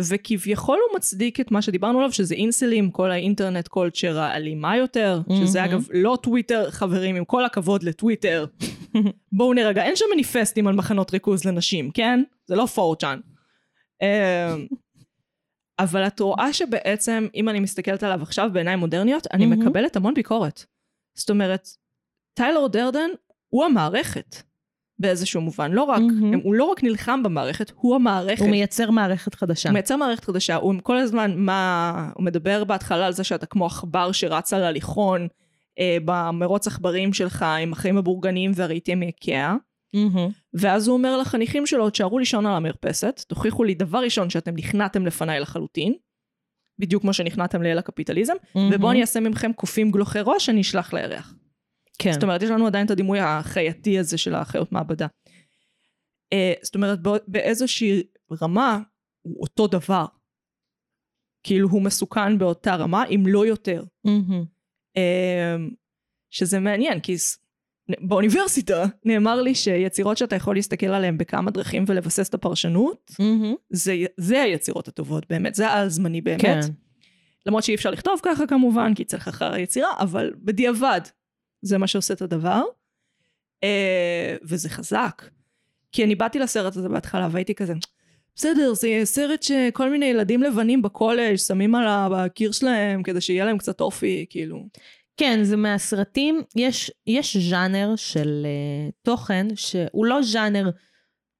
[0.00, 5.60] וכביכול הוא מצדיק את מה שדיברנו עליו, שזה אינסלים, כל האינטרנט קולצ'ר האלימה יותר, שזה
[5.60, 5.72] מהמם.
[5.72, 8.46] אגב לא טוויטר, חברים, עם כל הכבוד לטוויטר,
[9.32, 12.22] בואו נרגע, אין שם מניפסטים על מחנות ריכוז לנשים, כן?
[12.46, 13.20] זה לא פורצ'אן.
[14.02, 14.06] אמ,
[15.78, 19.62] אבל את רואה שבעצם, אם אני מסתכלת עליו עכשיו בעיניים מודרניות, אני מהמם.
[19.62, 20.64] מקבלת המון ביקורת.
[21.16, 21.68] זאת אומרת,
[22.34, 23.10] טיילור דרדן
[23.48, 24.36] הוא המערכת
[24.98, 25.72] באיזשהו מובן.
[25.72, 26.40] לא רק, מהמם.
[26.44, 28.40] הוא לא רק נלחם במערכת, הוא המערכת.
[28.40, 29.68] הוא מייצר מערכת חדשה.
[29.68, 33.66] הוא מייצר מערכת חדשה, הוא כל הזמן, מה, הוא מדבר בהתחלה על זה שאתה כמו
[33.66, 35.28] עכבר שרץ על הליכון
[35.78, 39.56] אה, במרוץ עכברים שלך עם החיים הבורגניים והרהיטים מאיקאה,
[39.94, 40.28] מהמם.
[40.54, 45.06] ואז הוא אומר לחניכים שלו, תשארו לישון על המרפסת, תוכיחו לי דבר ראשון שאתם נכנעתם
[45.06, 45.94] לפניי לחלוטין,
[46.78, 48.34] בדיוק כמו שנכנעתם לאל הקפיטליזם,
[48.74, 51.34] ובואו אני אעשה ממכם קופים גלוחי ראש, אני אשלח לירח.
[51.98, 52.12] כן.
[52.12, 55.06] זאת אומרת, יש לנו עדיין את הדימוי החייתי הזה של החיות מעבדה.
[56.32, 58.02] אה, זאת אומרת, בא- באיזושהי
[58.42, 58.78] רמה,
[59.22, 60.04] הוא אותו דבר.
[61.42, 63.84] כאילו, הוא מסוכן באותה רמה, אם לא יותר.
[64.04, 64.44] מהמם.
[64.96, 65.56] אה,
[66.30, 67.16] שזה מעניין, כי
[67.88, 73.54] באוניברסיטה נאמר לי שיצירות שאתה יכול להסתכל עליהן בכמה דרכים ולבסס את הפרשנות, מהמם.
[73.70, 76.40] זה, זה היצירות הטובות באמת, זה העל-זמני באמת.
[76.40, 76.60] כן.
[77.46, 81.00] למרות שאי אפשר לכתוב ככה כמובן, כי צריך אחר היצירה, אבל בדיעבד
[81.62, 82.62] זה מה שעושה את הדבר.
[83.64, 85.22] אה, וזה חזק.
[85.92, 87.74] כי אני באתי לסרט הזה בהתחלה והייתי כזה,
[88.34, 93.58] בסדר, זה סרט שכל מיני ילדים לבנים בקולג' שמים על הקיר שלהם כדי שיהיה להם
[93.58, 94.66] קצת אופי, כאילו.
[95.16, 100.70] כן, זה מהסרטים, יש, יש ז'אנר של uh, תוכן שהוא לא ז'אנר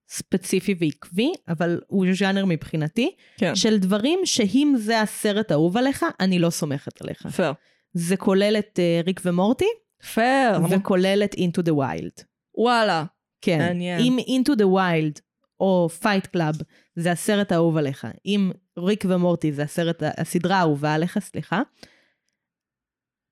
[0.09, 3.55] ספציפי ועקבי, אבל הוא ז'אנר מבחינתי, כן.
[3.55, 7.27] של דברים שאם זה הסרט האהוב עליך, אני לא סומכת עליך.
[7.27, 7.53] פייר.
[7.93, 9.69] זה כולל את uh, ריק ומורטי,
[10.15, 10.59] פייר.
[10.71, 12.25] וכולל את Into the Wild.
[12.55, 13.05] וואלה.
[13.41, 13.59] כן.
[13.59, 14.01] מעניין.
[14.01, 15.21] אם Into the Wild
[15.61, 16.65] או Fight Club
[16.97, 21.63] זה הסרט האהוב עליך, אם ריק ומורטי זה הסרט, הסדרה האהובה עליך, סליחה,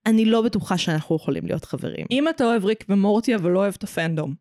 [0.06, 2.06] אני לא בטוחה שאנחנו יכולים להיות חברים.
[2.10, 4.34] אם אתה אוהב ריק ומורטי אבל לא אוהב את הפנדום.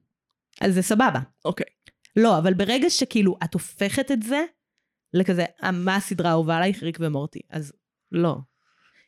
[0.61, 1.19] אז זה סבבה.
[1.45, 1.65] אוקיי.
[2.15, 4.43] לא, אבל ברגע שכאילו את הופכת את זה
[5.13, 6.83] לכזה, "אה, מה הסדרה האהובה עלייך?
[6.83, 7.39] ריק ומורטי.
[7.49, 7.73] אז
[8.11, 8.35] לא.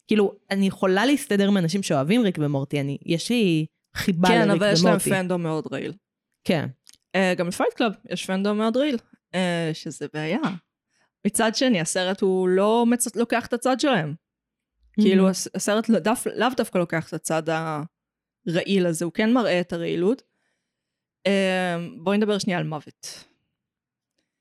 [0.08, 3.66] כאילו, אני יכולה להסתדר עם אנשים שאוהבים ריק ומורטי, אני, יש לי
[3.96, 5.10] חיבה כן, לריק אבל יש להם ומורטי.
[5.10, 5.94] פנדום מאוד רעיל.
[6.44, 6.66] כן.
[7.18, 8.98] אה, גם ל-Fight Club יש פנדום מאוד רעיל,
[9.32, 9.38] אה,
[9.74, 10.40] שזה בעיה.
[11.28, 13.16] מצד שני, הסרט הוא לא מצ...
[13.16, 14.14] לוקח את הצד שלהם.
[15.02, 16.00] כאילו, הס- הסרט לא,
[16.36, 17.44] לאו דווקא לוקח את הצד
[18.48, 20.22] הרעיל הזה, הוא כן מראה את הרעילות.
[21.28, 21.32] אה,
[22.04, 23.26] בואי נדבר שנייה על מוות.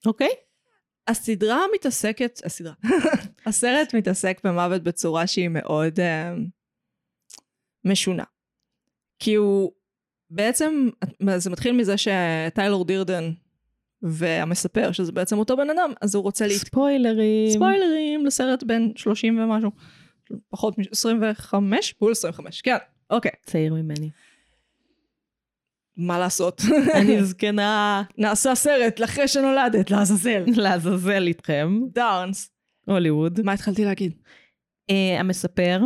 [0.06, 0.28] אוקיי.
[1.08, 2.72] הסדרה מתעסקת, הסדרה,
[3.46, 6.40] הסרט מתעסק במוות בצורה שהיא מאוד אה,
[7.84, 8.24] משונה.
[9.18, 9.72] כי הוא
[10.30, 10.88] בעצם,
[11.36, 13.30] זה מתחיל מזה שטיילור דירדן
[14.02, 16.56] והמספר, שזה בעצם אותו בן אדם, אז הוא רוצה להת...
[16.56, 17.50] ספוילרים.
[17.50, 19.70] ספוילרים לסרט בין 30 ומשהו,
[20.48, 21.54] פחות מ-25?
[22.00, 22.76] בול 25, כן,
[23.10, 23.30] אוקיי.
[23.46, 24.10] צעיר ממני.
[25.96, 26.62] מה לעשות?
[26.98, 30.44] אני זקנה נעשה סרט לאחרי שנולדת, לעזאזל.
[30.62, 32.50] לעזאזל איתכם, דארנס.
[32.87, 33.40] הוליווד.
[33.44, 34.12] מה התחלתי להגיד?
[34.90, 35.80] אה, המספר,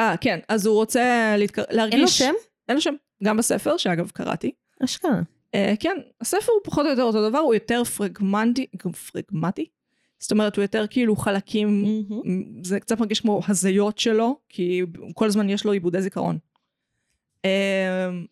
[0.00, 1.34] אה, כן, אז הוא רוצה.
[1.70, 1.94] להרגיש...
[1.94, 2.32] אין לו שם?
[2.68, 2.94] אין לו שם.
[3.24, 4.52] גם בספר, שאגב קראתי.
[4.84, 5.20] אשכרה.
[5.54, 8.66] אה, כן, הספר הוא פחות או יותר אותו דבר, הוא יותר פרגמנטי,
[9.12, 9.66] פרגמטי?
[10.20, 12.64] זאת אומרת, הוא יותר כאילו חלקים, מהמם.
[12.64, 14.82] זה קצת מרגיש כמו הזיות שלו, כי
[15.14, 16.38] כל הזמן יש לו עיבודי זיכרון.
[17.44, 18.26] אמ,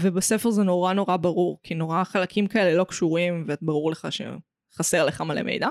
[0.00, 5.20] ובספר זה נורא נורא ברור, כי נורא חלקים כאלה לא קשורים, וברור לך שחסר לך
[5.20, 5.68] מלא מידע.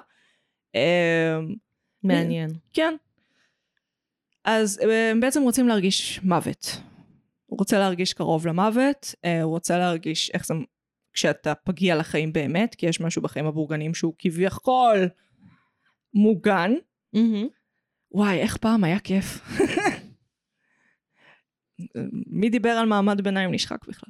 [0.76, 1.56] אמ,
[2.04, 2.50] מעניין.
[2.74, 2.96] כן.
[4.44, 6.82] אז אה, הם בעצם רוצים להרגיש מוות.
[7.46, 10.54] הוא רוצה להרגיש קרוב למוות, אה, הוא רוצה להרגיש איך זה
[11.14, 15.10] כשאתה פגיע לחיים באמת, כי יש משהו בחיים הבורגנים שהוא כביכול
[16.14, 16.72] מוגן.
[17.14, 17.48] מהמם.
[18.12, 19.42] וואי, איך פעם היה כיף.
[22.28, 24.10] מי דיבר על מעמד ביניים נשחק בכלל?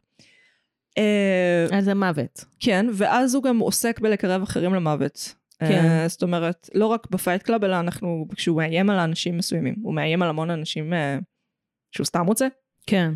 [0.98, 2.46] אה, אז המוות.
[2.60, 5.36] כן, ואז הוא גם עוסק בלקרב אחרים למוות.
[5.60, 6.06] כן.
[6.06, 9.76] אה, זאת אומרת, לא רק ב-Fight Club, אלא אנחנו, כשהוא מאיים על אנשים מסוימים.
[9.82, 11.24] הוא מאיים על המון אנשים אה,
[11.92, 12.48] שהוא סתם רוצה.
[12.88, 13.12] כן.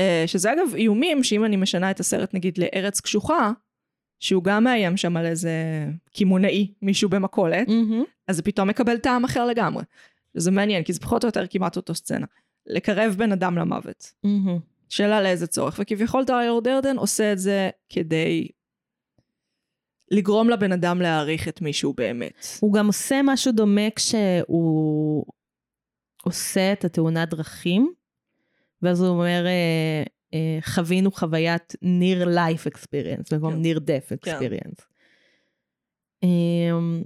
[0.00, 3.50] Uh, שזה אגב איומים, שאם אני משנה את הסרט נגיד לארץ קשוחה,
[4.22, 5.52] שהוא גם מאיים שם על איזה
[6.16, 8.04] קמעונאי, מישהו במכולת, מהמם.
[8.28, 9.84] אז זה פתאום מקבל טעם אחר לגמרי.
[10.36, 12.26] שזה מעניין, כי זה פחות או יותר כמעט אותו סצנה.
[12.66, 14.12] לקרב בן אדם למוות.
[14.24, 14.58] מהמם.
[14.88, 18.48] שאלה לאיזה צורך, וכביכול טיילור דרדן עושה את זה כדי
[20.10, 22.46] לגרום לבן אדם להעריך את מישהו באמת.
[22.60, 25.24] הוא גם עושה משהו דומה כשהוא
[26.22, 27.92] עושה את התאונת דרכים,
[28.82, 30.02] ואז הוא אומר, אה,
[30.60, 33.62] חווינו חוויית near life experience, במקום כן.
[33.62, 34.82] near death experience.
[36.24, 37.00] אה,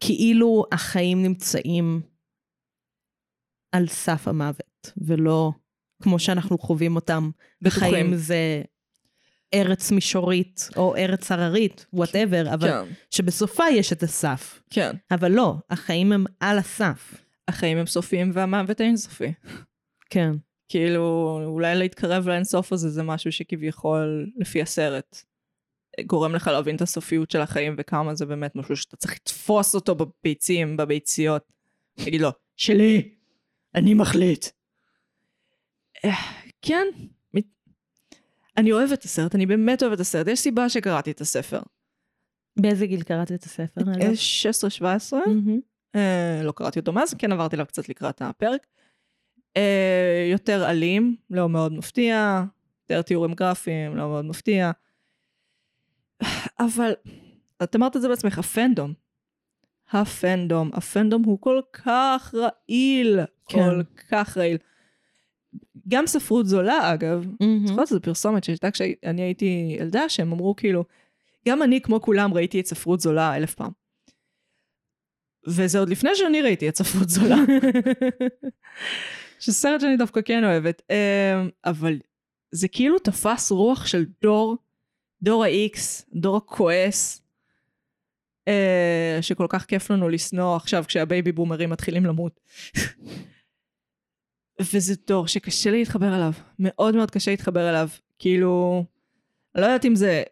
[0.00, 2.00] כאילו החיים נמצאים
[3.72, 5.52] על סף המוות, ולא
[6.02, 7.30] כמו שאנחנו חווים אותם.
[7.62, 7.88] בטוחים.
[7.88, 8.62] בחיים זה
[9.54, 14.62] ארץ מישורית, או ארץ הררית, וואטאבר, אבל כן, שבסופה יש את הסף.
[14.70, 14.96] כן.
[15.10, 17.14] אבל לא, החיים הם על הסף.
[17.48, 19.32] החיים הם סופיים והמוות אינסופי.
[20.10, 20.32] כן.
[20.68, 25.24] כאילו, אולי להתקרב לאינסוף הזה זה משהו שכביכול, לפי הסרט,
[26.06, 29.94] גורם לך להבין את הסופיות של החיים וכמה זה באמת משהו שאתה צריך לתפוס אותו
[29.94, 31.52] בביצים, בביציות.
[32.04, 33.14] תגיד לו, שלי,
[33.74, 34.46] אני מחליט.
[36.04, 36.10] אה,
[36.62, 36.86] כן,
[38.56, 41.60] אני אוהבת את הסרט, אני באמת אוהבת את הסרט, יש סיבה שקראתי את הספר.
[42.56, 43.80] באיזה גיל קראת את הספר?
[43.80, 44.02] אגב?
[44.02, 44.12] אה,
[44.80, 45.60] 16-17, מהמם.
[45.94, 48.66] אה, לא קראתי אותו מאז, כן עברתי עליו קצת לקראת הפרק.
[49.56, 52.44] אה, יותר אלים, לא מאוד מפתיע,
[52.82, 54.70] יותר תיאורים גרפיים, לא מאוד מפתיע.
[56.60, 56.92] אבל,
[57.62, 58.92] את אמרת את זה בעצמך, הפנדום.
[59.90, 63.58] הפנדום, הפנדום הוא כל כך רעיל, כן.
[63.58, 64.58] כל כך רעיל.
[65.88, 67.66] גם ספרות זולה אגב, מהמם.
[67.66, 70.84] זוכרת איזה פרסומת שהייתה כשאני הייתי ילדה, שהם אמרו כאילו,
[71.48, 73.70] גם אני כמו כולם ראיתי את ספרות זולה אלף פעם.
[75.46, 77.36] וזה עוד לפני שאני ראיתי את ספרות זולה.
[79.38, 80.82] שסרט שאני דווקא כן אוהבת.
[80.90, 81.98] אמ, אבל
[82.50, 84.56] זה כאילו תפס רוח של דור,
[85.22, 85.78] דור ה-X,
[86.14, 87.22] דור הכועס,
[88.48, 92.40] אה, שכל כך כיף לנו לשנוא עכשיו כשהבייבי בומרים מתחילים למות.
[94.72, 97.88] וזה דור שקשה לי להתחבר אליו, מאוד מאוד קשה להתחבר אליו.
[98.18, 98.84] כאילו,
[99.54, 100.22] אני לא יודעת אם זה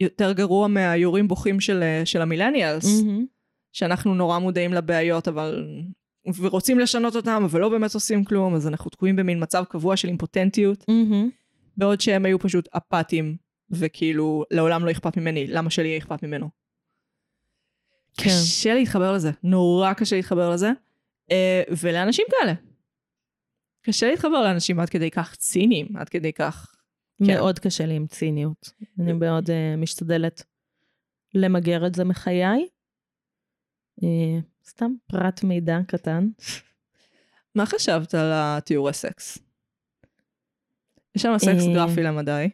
[0.00, 3.26] יותר גרוע מהיורים בוכים של, אה, של המילניאלס, מהמם.
[3.72, 5.66] שאנחנו נורא מודעים לבעיות, אבל...
[6.36, 10.08] ורוצים לשנות אותם, אבל לא באמת עושים כלום, אז אנחנו תקועים במין מצב קבוע של
[10.08, 11.30] אימפוטנטיות, מהמם.
[11.76, 13.36] בעוד שהם היו פשוט אפאתיים,
[13.70, 16.48] וכאילו, לעולם לא אכפת ממני, למה שלי יהיה אכפת ממנו?
[18.16, 18.24] כן.
[18.24, 20.70] קשה להתחבר לזה, נורא קשה להתחבר לזה,
[21.30, 22.54] אה, ולאנשים כאלה.
[23.82, 26.74] קשה להתחבר לאנשים עד כדי כך ציניים, עד כדי כך...
[27.18, 27.34] כן.
[27.34, 28.72] מאוד קשה לי עם ציניות.
[28.98, 30.42] אני מאוד uh, משתדלת
[31.34, 32.68] למגר את זה מחיי.
[34.00, 34.04] Uh,
[34.64, 36.28] סתם פרט מידע קטן.
[37.54, 39.38] מה חשבת על התיאורי סקס?
[41.16, 42.48] יש שם סקס אה, גרפי למדי,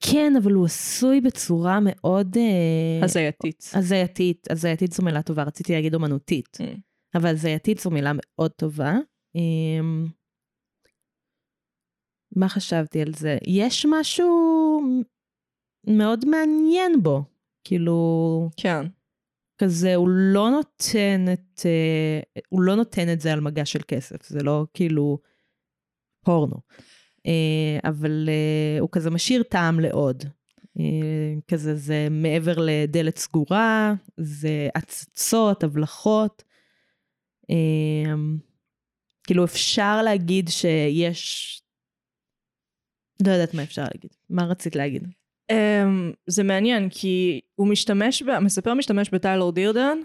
[0.00, 2.36] כן, אבל הוא עשוי בצורה מאוד...
[2.36, 3.70] uh, הזייתית.
[3.74, 4.50] הזייתית.
[4.50, 6.58] הזייתית זו מילה טובה, רציתי להגיד אומנותית.
[6.60, 6.80] Mm.
[7.14, 8.94] אבל הזייתית זו מילה מאוד טובה.
[12.36, 13.38] מה חשבתי על זה?
[13.46, 14.80] יש משהו
[15.86, 17.22] מאוד מעניין בו.
[17.64, 18.86] כאילו, כן.
[19.60, 21.66] כזה, הוא לא נותן את...
[21.66, 25.18] אה, הוא לא נותן את זה על מגע של כסף, זה לא כאילו
[26.24, 26.56] פורנו.
[27.26, 30.24] אה, אבל אה, הוא כזה משאיר טעם לעוד.
[31.48, 36.42] כזה, זה מעבר לדלת סגורה, זה הצצות, הבלחות.
[39.26, 41.62] כאילו, אפשר להגיד שיש...
[43.26, 44.10] לא יודעת מה אפשר להגיד.
[44.30, 45.08] מה רצית להגיד?
[45.50, 45.52] Um,
[46.26, 49.98] זה מעניין כי הוא משתמש, ב- המספר משתמש בטיילור דירדן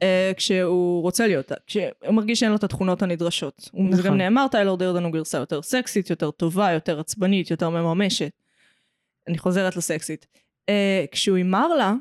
[0.00, 0.04] uh,
[0.36, 3.70] כשהוא רוצה להיות, כשהוא מרגיש שאין לו את התכונות הנדרשות.
[3.74, 3.92] נכון.
[3.92, 4.18] זה גם נכון.
[4.18, 8.32] נאמר, טיילור דירדן הוא גרסה יותר סקסית, יותר טובה, יותר עצבנית, יותר מממשת.
[9.28, 10.26] אני חוזרת לסקסית.
[10.70, 10.72] Uh,
[11.12, 11.94] כשהוא עם מרלה,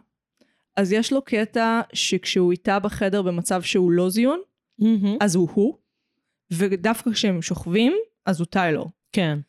[0.75, 4.39] אז יש לו קטע שכשהוא איתה בחדר במצב שהוא לא זיון,
[5.21, 5.75] אז הוא הוא,
[6.51, 7.93] ודווקא כשהם שוכבים,
[8.25, 8.89] אז הוא טיילור.
[9.11, 9.39] כן.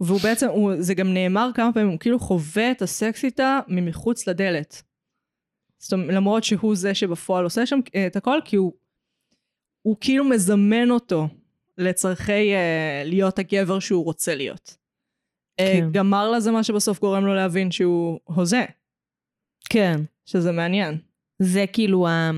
[0.00, 4.26] והוא בעצם, הוא, זה גם נאמר כמה פעמים, הוא כאילו חווה את הסקס איתה ממחוץ
[4.26, 4.82] לדלת.
[5.78, 8.72] זאת אומרת, למרות שהוא זה שבפועל עושה שם אה, את הכל, כי הוא,
[9.82, 11.28] הוא כאילו מזמן אותו
[11.78, 14.76] לצורכי uh, להיות הגבר שהוא רוצה להיות.
[15.56, 15.88] כן.
[15.88, 18.64] Uh, גמר לה זה מה שבסוף גורם לו להבין שהוא הוזה,
[19.70, 20.00] כן.
[20.24, 20.98] שזה מעניין.
[21.38, 22.30] זה כאילו, ה...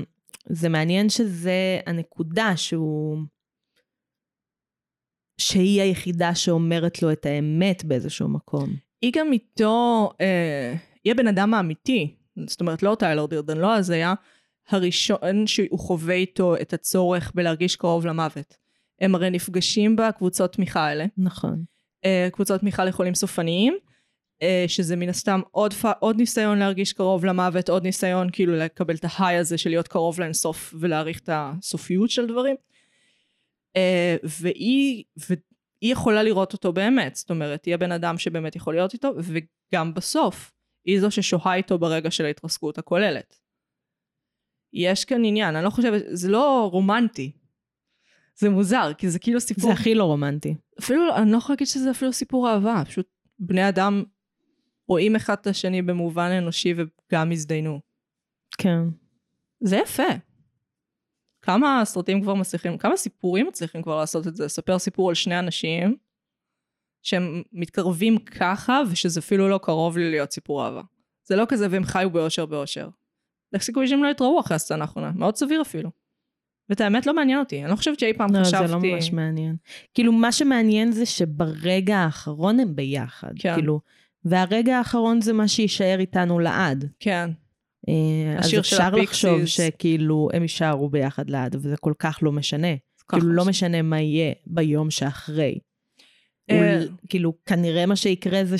[0.49, 3.17] זה מעניין שזה הנקודה שהוא...
[5.41, 8.69] שהיא היחידה שאומרת לו את האמת באיזשהו מקום.
[9.01, 12.15] היא גם איתו, אה, היא הבן אדם האמיתי,
[12.47, 14.13] זאת אומרת לא טיילור דירדן, לא הזיה,
[14.69, 18.57] הראשון שהוא חווה איתו את הצורך בלהרגיש קרוב למוות.
[19.01, 21.63] הם הרי נפגשים בקבוצות תמיכה האלה, נכון.
[22.05, 23.77] אה, קבוצות תמיכה לחולים סופניים,
[24.41, 25.73] אה, שזה מן הסתם עוד.
[25.99, 30.19] עוד ניסיון להרגיש קרוב למוות, עוד ניסיון כאילו לקבל את ההיי הזה של להיות קרוב
[30.19, 32.55] לאינסוף ולהעריך את הסופיות של דברים.
[33.75, 35.41] אה, והיא, והיא
[35.81, 40.51] יכולה לראות אותו באמת, זאת אומרת, היא הבן אדם שבאמת יכול להיות איתו, וגם בסוף,
[40.85, 43.39] היא זו ששוהה איתו ברגע של ההתרסקות הכוללת.
[44.73, 47.31] יש כאן עניין, אני לא חושבת, זה לא רומנטי.
[48.35, 49.63] זה מוזר, כי זה כאילו סיפור...
[49.63, 50.55] זה הכי לא רומנטי.
[50.79, 53.07] אפילו, אני לא יכולה להגיד שזה אפילו סיפור אהבה, פשוט
[53.39, 54.03] בני אדם
[54.87, 57.79] רואים אחד את השני במובן אנושי וגם הזדיינו.
[58.57, 58.79] כן.
[59.59, 60.03] זה יפה.
[61.41, 65.39] כמה סרטים כבר מצליחים, כמה סיפורים מצליחים כבר לעשות את זה, לספר סיפור על שני
[65.39, 65.95] אנשים
[67.03, 70.81] שהם מתקרבים ככה ושזה אפילו לא קרוב לי להיות סיפור אהבה.
[71.23, 72.89] זה לא כזה והם חיו באושר באושר.
[73.53, 75.89] איך סיכוי שהם לא יתראו אחרי הסצנה האחרונה, מאוד סביר אפילו.
[76.69, 78.67] ואת האמת לא מעניין אותי, אני לא חושבת שאי פעם לא, חשבתי...
[78.67, 79.55] זה לא ממש מעניין.
[79.93, 83.31] כאילו, מה שמעניין זה שברגע האחרון הם ביחד.
[83.39, 83.55] כן.
[83.55, 83.79] כאילו,
[84.25, 86.89] והרגע האחרון זה מה שיישאר איתנו לעד.
[86.99, 87.29] כן,
[88.39, 89.45] אז השיר של אפשר לחשוב.
[89.45, 92.67] שכאילו הם יישארו ביחד לעד, וזה כל כך לא משנה.
[93.09, 93.49] כאילו, לא משנה.
[93.49, 95.59] משנה מה יהיה ביום שאחרי.
[96.51, 98.55] אה, כאילו, כנראה מה שיקרה זה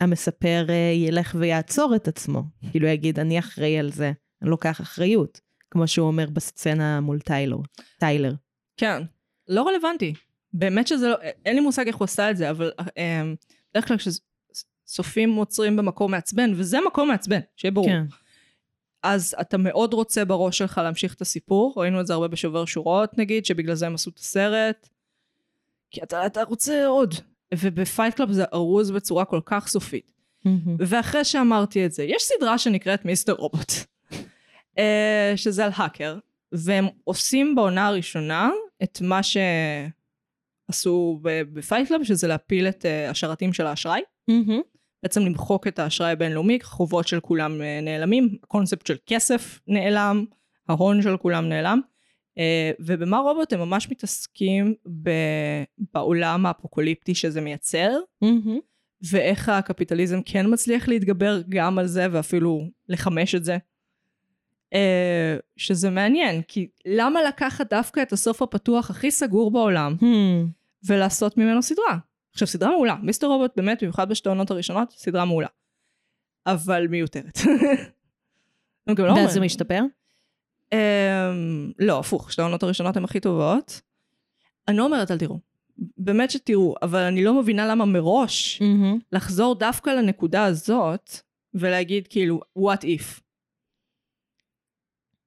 [0.00, 2.42] שהמספר אה, ילך ויעצור את עצמו.
[2.70, 5.40] כאילו, יגיד, אני אחראי על זה, אני לוקח אחריות.
[5.70, 7.62] כמו שהוא אומר בסצנה מול טיילור.
[7.98, 8.34] טיילר.
[8.76, 9.02] כן,
[9.48, 10.14] לא רלוונטי.
[10.52, 13.22] באמת שזה לא, אין לי מושג איך הוא עשה את זה, אבל אה,
[13.70, 13.96] בדרך כלל
[14.94, 17.86] כשסופים עוצרים במקום מעצבן, וזה מקום מעצבן, שיהיה ברור.
[17.86, 18.04] כן.
[19.02, 23.18] אז אתה מאוד רוצה בראש שלך להמשיך את הסיפור, ראינו את זה הרבה בשובר שורות
[23.18, 24.88] נגיד, שבגלל זה הם עשו את הסרט.
[25.90, 27.14] כי אתה, אתה רוצה עוד.
[27.54, 30.12] וב-Fight Club זה ארוז בצורה כל כך סופית.
[30.78, 33.32] ואחרי שאמרתי את זה, יש סדרה שנקראת Mr.
[33.32, 33.72] Robot,
[34.78, 36.18] אה, שזה על האקר,
[36.52, 38.50] והם עושים בעונה הראשונה
[38.82, 39.20] את מה
[40.70, 44.00] שעשו ב-Fight Club, שזה להפיל את אה, השרתים של האשראי.
[44.28, 44.60] מהמם.
[45.04, 50.24] בעצם למחוק את האשראי הבינלאומי, חובות של כולם אה, נעלמים, הקונספט של כסף נעלם,
[50.68, 51.80] ההון של כולם נעלם.
[52.38, 55.62] אה, ובמה רובוט הם ממש מתעסקים ב-
[55.94, 58.58] בעולם האפוקוליפטי שזה מייצר, מהמם.
[59.10, 63.56] ואיך הקפיטליזם כן מצליח להתגבר גם על זה ואפילו לחמש את זה.
[64.74, 70.46] אה, שזה מעניין, כי למה לקחת דווקא את הסוף הפתוח הכי סגור בעולם Hmm.
[70.86, 71.98] ולעשות ממנו סדרה?
[72.34, 72.96] עכשיו, סדרה מעולה.
[73.02, 75.48] מיסטר רובוט באמת, במיוחד בשתי העונות הראשונות, סדרה מעולה.
[76.46, 77.38] אבל מיותרת.
[78.86, 78.94] לא
[79.24, 79.32] ואז.
[79.32, 79.82] זה משתפר?
[80.72, 83.80] אמ, לא, הפוך, שתי העונות הראשונות הן הכי טובות.
[84.68, 85.38] אני לא אומרת אל תראו.
[85.98, 88.62] באמת שתראו, אבל אני לא מבינה למה מראש.
[89.12, 91.10] לחזור דווקא לנקודה הזאת
[91.54, 93.20] ולהגיד כאילו, what if?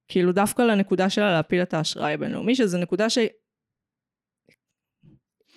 [0.07, 3.17] כאילו דווקא לנקודה שלה להפיל את האשראי הבינלאומי, שזו נקודה ש...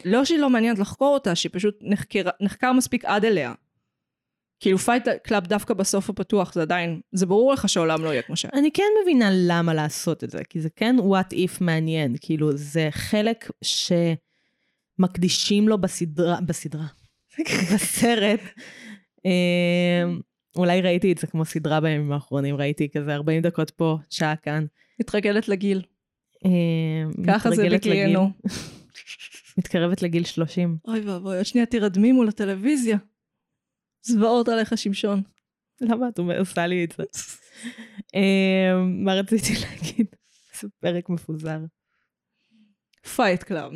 [0.04, 3.52] לא שהיא לא מעניינת לחקור אותה, שהיא פשוט נחקר, נחקר מספיק עד אליה.
[4.60, 8.36] כאילו Fight Club דווקא בסוף הפתוח, זה עדיין, זה ברור לך שהעולם לא יהיה כמו
[8.36, 8.52] שהיה.
[8.54, 12.88] אני כן מבינה למה לעשות את זה, כי זה כן what if מעניין, כאילו זה
[12.90, 13.50] חלק
[14.98, 16.86] שמקדישים לו בסדרה, בסדרה,
[17.74, 18.40] בסרט.
[19.26, 20.04] אה,
[20.56, 24.66] אולי ראיתי את זה כמו סדרה בימים האחרונים, ראיתי כזה 40 דקות פה, שעה כאן.
[25.00, 25.82] מתרגלת לגיל.
[26.44, 26.50] אה,
[27.26, 28.30] ככה זה בגילנו.
[29.60, 30.78] מתקרבת לגיל 30.
[30.88, 32.98] אוי ואבוי, עוד שנייה תירדמי מול הטלוויזיה.
[34.02, 35.22] זוועות עליך שמשון.
[35.80, 37.04] למה את אומר- עושה לי את זה?
[38.14, 40.06] אה, מה רציתי להגיד?
[40.60, 41.58] זה פרק מפוזר.
[43.16, 43.72] Fight Club.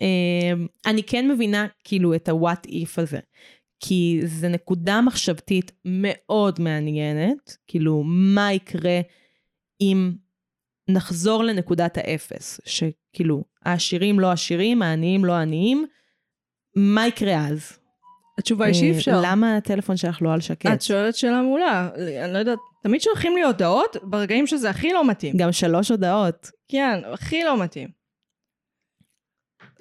[0.00, 3.18] אמ, אני כן מבינה כאילו את ה-what if הזה,
[3.80, 9.00] כי זו נקודה מחשבתית מאוד מעניינת, כאילו מה יקרה
[9.80, 10.12] אם
[10.92, 15.86] נחזור לנקודת האפס, שכאילו העשירים לא עשירים, העניים לא עניים,
[16.76, 17.78] מה יקרה אז?
[18.38, 19.20] התשובה היא שאי אה, אפשר.
[19.24, 20.66] למה הטלפון שלך לא על שקט?
[20.72, 21.90] את שואלת שאלה מעולה.
[22.24, 25.36] אני לא יודעת, תמיד שולחים לי הודעות ברגעים שזה הכי לא מתאים.
[25.36, 26.50] גם שלוש הודעות.
[26.68, 27.88] כן, הכי לא מתאים.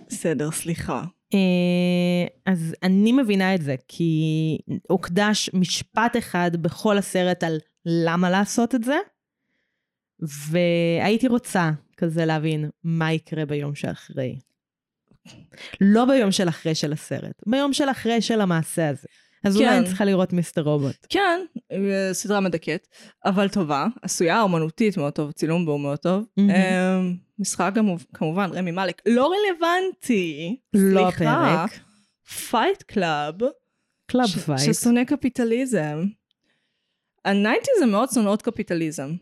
[0.07, 1.03] בסדר, סליחה.
[1.33, 4.57] אה, אז אני מבינה את זה, כי
[4.89, 8.97] הוקדש משפט אחד בכל הסרט על למה לעשות את זה,
[10.21, 14.39] והייתי רוצה כזה להבין מה יקרה ביום שאחרי.
[15.81, 19.07] לא ביום של אחרי של הסרט, ביום של אחרי של המעשה הזה.
[19.43, 19.73] אז אולי כן.
[19.73, 20.61] אני צריכה לראות Mr.
[20.61, 20.95] Robot.
[21.09, 21.41] כן,
[21.71, 22.87] אה, סדרה מדכאת,
[23.25, 26.25] אבל טובה, עשויה אומנותית מאוד טוב, צילום בו מאוד טוב.
[26.39, 26.99] אה,
[27.39, 27.71] משחק
[28.13, 29.01] כמובן, רמי מאלק.
[29.05, 30.57] לא רלוונטי.
[30.73, 31.07] לא.
[31.07, 31.71] הפרק.
[32.49, 33.35] Fight Club.
[34.05, 34.73] Club Fight.
[34.73, 36.03] ששונא קפיטליזם.
[37.25, 39.13] ה-nineties הם מאוד שונאות קפיטליזם,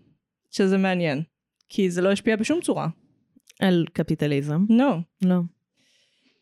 [0.58, 1.22] שזה מעניין,
[1.70, 2.88] כי זה לא השפיע בשום צורה.
[3.60, 4.66] על קפיטליזם.
[4.70, 4.97] לא.
[5.26, 5.36] לא.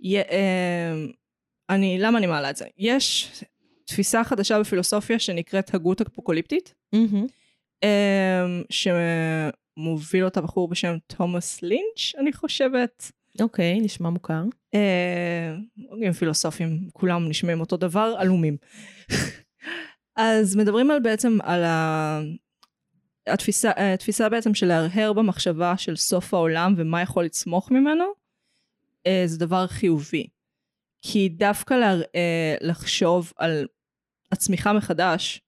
[0.02, 0.20] י-
[1.70, 2.66] אני, למה אני מעלה את זה?
[2.78, 3.32] יש
[3.86, 6.74] תפיסה חדשה בפילוסופיה שנקראת הגות אפוקוליפטית.
[7.84, 13.12] אמ, שמוביל אותה בחור בשם תומאס לינץ', אני חושבת.
[13.42, 14.44] אוקיי, נשמע מוכר.
[14.74, 15.56] אה,
[16.20, 18.58] פילוסופים, כולם נשמעים אותו דבר, עלומים.
[20.16, 22.20] אז מדברים על בעצם על ה...
[23.28, 28.06] התפיסה, התפיסה בעצם של להרהר במחשבה של סוף העולם ומה יכול לצמוח ממנו,
[29.08, 30.28] אה, זה דבר חיובי.
[31.02, 33.68] כי דווקא לה, אה, לחשוב על
[34.32, 35.42] הצמיחה מחדש,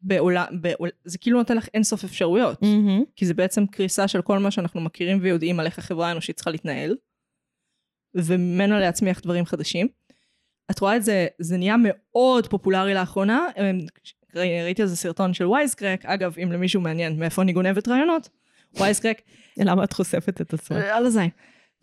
[0.00, 2.62] בעולם, בעול, זה כאילו נותן לך אינסוף אפשרויות.
[2.62, 3.04] מהמם.
[3.16, 6.50] כי זה בעצם קריסה של כל מה שאנחנו מכירים ויודעים על איך החברה האנושית צריכה
[6.50, 6.96] להתנהל,
[8.14, 9.88] וממנו להצמיח דברים חדשים.
[10.70, 13.46] את רואה את זה, זה נהיה מאוד פופולרי לאחרונה,
[14.34, 18.28] ראיתי איזה סרטון של וייסקרק, אגב, אם למישהו מעניין מאיפה אני גונבת רעיונות,
[18.74, 19.22] וייסקרק,
[19.56, 20.78] למה את חושפת את עצמך?
[20.78, 21.28] על הזין.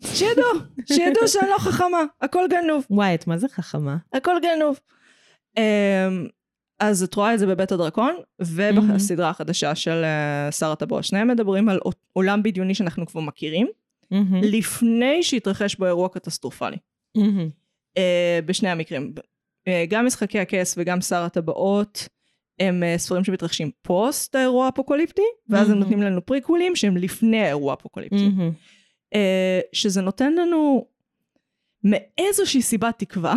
[0.02, 0.44] שידעו,
[0.86, 2.86] שידעו שאני לא חכמה, הכל גנוב.
[2.90, 3.96] וואי, את מה זה חכמה?
[4.12, 4.80] הכל גנוב.
[5.58, 5.62] Um,
[6.80, 11.02] אז את רואה את זה בבית הדרקון, ובסדרה החדשה של uh, שר הטבוע.
[11.02, 11.80] שניהם מדברים על
[12.12, 13.68] עולם בדיוני שאנחנו כבר מכירים.
[14.42, 16.76] לפני שהתרחש בו אירוע קטסטרופלי.
[17.16, 18.00] uh,
[18.46, 19.14] בשני המקרים.
[19.88, 22.08] גם משחקי הכס וגם שר הטבעות
[22.60, 25.80] הם uh, ספרים שמתרחשים פוסט האירוע האפוקליפטי, ואז הם מהמם.
[25.80, 28.28] נותנים לנו פריקוולים שהם לפני האירוע האפוקליפטי.
[28.28, 28.52] מהמם.
[29.14, 30.86] אה, שזה נותן לנו
[31.84, 33.34] מאיזושהי סיבה תקווה,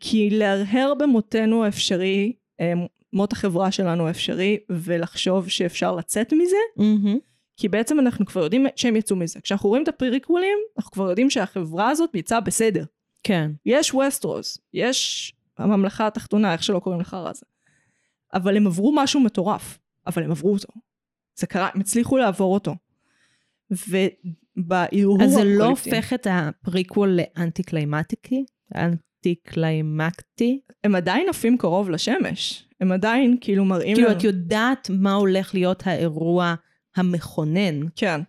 [0.00, 2.72] כי להרהר במותנו אפשרי, אה,
[3.12, 7.18] מות החברה שלנו אפשרי, ולחשוב שאפשר לצאת מזה, מהמם.
[7.56, 9.40] כי בעצם אנחנו כבר יודעים שהם יצאו מזה.
[9.40, 12.84] כשאנחנו רואים את הפריקוולים, אנחנו כבר יודעים שהחברה הזאת יצאה בסדר.
[13.22, 13.50] כן.
[13.66, 17.46] יש ווסטרוס, יש הממלכה התחתונה, איך שלא קוראים לחרא הזה.
[18.34, 20.68] אבל הם עברו משהו מטורף, אבל הם עברו אותו.
[21.36, 22.74] זה קרה, הם הצליחו לעבור אותו.
[23.70, 28.44] ובהרהור אז זה לא הופך את הפריקוול ל anti climactic?
[28.74, 30.60] אנטי קליימקטי?
[30.84, 32.68] הם עדיין עפים קרוב לשמש.
[32.80, 34.18] הם עדיין כאילו מראים כאילו, לנו...
[34.18, 36.54] את יודעת מה הולך להיות האירוע
[36.96, 37.80] המכונן.
[37.96, 38.20] כן.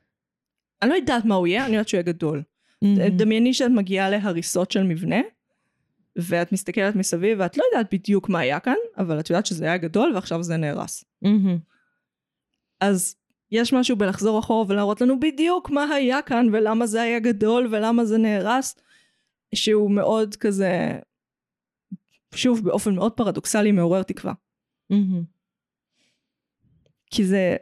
[0.82, 2.44] אני לא יודעת מה הוא יהיה, אני יודעת שהוא יהיה גדול.
[2.82, 3.18] מהמם.
[3.18, 5.20] דמייני שאת מגיעה להריסות של מבנה,
[6.22, 9.78] ואת מסתכלת מסביב, ואת לא יודעת בדיוק מה היה כאן, אבל את יודעת שזה היה
[9.78, 11.04] גדול ועכשיו זה נהרס.
[11.22, 11.58] מהמם.
[12.80, 13.16] אז
[13.52, 18.06] יש משהו בלחזור אחורה ולהראות לנו בדיוק מה היה כאן ולמה זה היה גדול ולמה
[18.06, 18.76] זה נהרס,
[19.56, 21.00] שהוא מאוד כזה,
[22.36, 24.34] שוב, באופן מאוד פרדוקסלי מעורר תקווה.
[24.90, 25.24] מהמם.
[27.12, 27.56] כי זה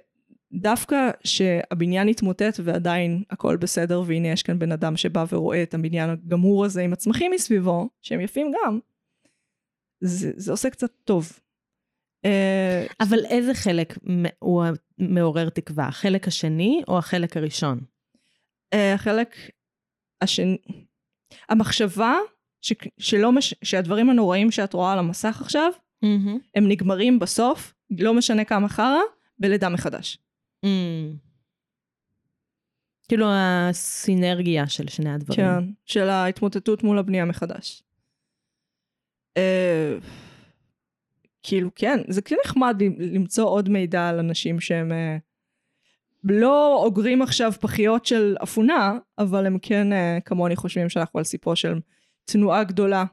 [0.54, 6.10] דווקא שהבניין התמוטט ועדיין הכל בסדר והנה יש כאן בן אדם שבא ורואה את הבניין
[6.10, 8.80] הגמור הזה עם הצמחים מסביבו, שהם יפים גם,
[10.02, 11.32] זה, זה עושה קצת טוב.
[12.26, 13.98] אה, אבל איזה חלק
[14.40, 14.64] הוא
[14.98, 15.88] מעורר תקווה?
[15.88, 17.80] החלק השני או החלק הראשון?
[18.74, 19.36] אה, החלק
[20.22, 20.58] השני,
[21.50, 22.16] המחשבה
[22.62, 25.72] ש, שלא מש, שהדברים הנוראים שאת רואה על המסך עכשיו,
[26.02, 26.38] מהמם.
[26.56, 29.02] הם נגמרים בסוף, לא משנה כמה חרא,
[29.40, 30.18] בלידה מחדש.
[30.68, 31.28] Mm.
[33.08, 35.40] כאילו הסינרגיה של שני הדברים.
[35.40, 37.84] כן, של ההתמוטטות מול הבנייה מחדש.
[39.38, 39.98] אה,
[41.44, 45.18] כאילו כן, זה כן נחמד למצוא עוד מידע על אנשים שהם אה,
[46.24, 51.56] לא אוגרים עכשיו פחיות של אפונה, אבל הם כן אה, כמוני חושבים שאנחנו על סיפו
[51.56, 51.80] של
[52.26, 53.06] תנועה גדולה.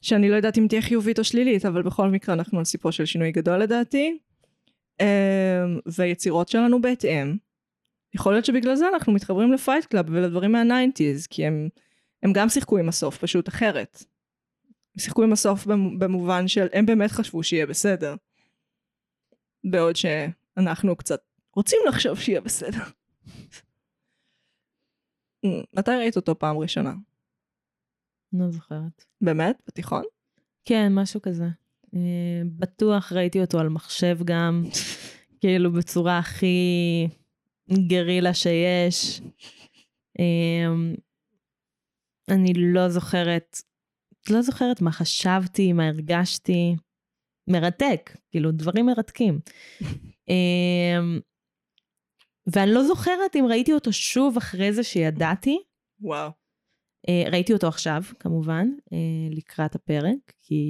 [0.00, 3.04] שאני לא יודעת אם תהיה חיובית או שלילית, אבל בכל מקרה אנחנו על סיפו של
[3.04, 4.18] שינוי גדול לדעתי.
[5.00, 7.36] אה, והיצירות שלנו בהתאם.
[8.14, 11.68] יכול להיות שבגלל זה אנחנו מתחברים ל Fight Club ולדברים מה nineties, כי הם,
[12.22, 14.04] הם גם שיחקו עם הסוף, פשוט אחרת.
[14.94, 18.14] הם שיחקו עם הסוף במ- במובן של הם באמת חשבו שיהיה בסדר.
[19.70, 21.20] בעוד שאנחנו קצת
[21.56, 22.82] רוצים לחשוב שיהיה בסדר.
[25.78, 26.94] מתי ראית אותו פעם ראשונה?
[28.32, 29.04] לא זוכרת.
[29.20, 29.62] באמת?
[29.66, 30.02] בתיכון?
[30.64, 31.44] כן, משהו כזה.
[31.94, 34.64] אה, בטוח ראיתי אותו על מחשב גם,
[35.40, 37.08] כאילו בצורה הכי
[37.88, 39.20] גרילה שיש.
[40.20, 40.74] אה,
[42.28, 43.56] אני לא זוכרת,
[44.30, 46.76] לא זוכרת מה חשבתי, מה הרגשתי.
[47.48, 49.40] מרתק, כאילו דברים מרתקים.
[50.30, 50.98] אה,
[52.52, 55.58] ואני לא זוכרת אם ראיתי אותו שוב אחרי זה שידעתי.
[56.00, 56.30] וואו.
[57.06, 60.64] Uh, ראיתי אותו עכשיו, כמובן, uh, לקראת הפרק, כי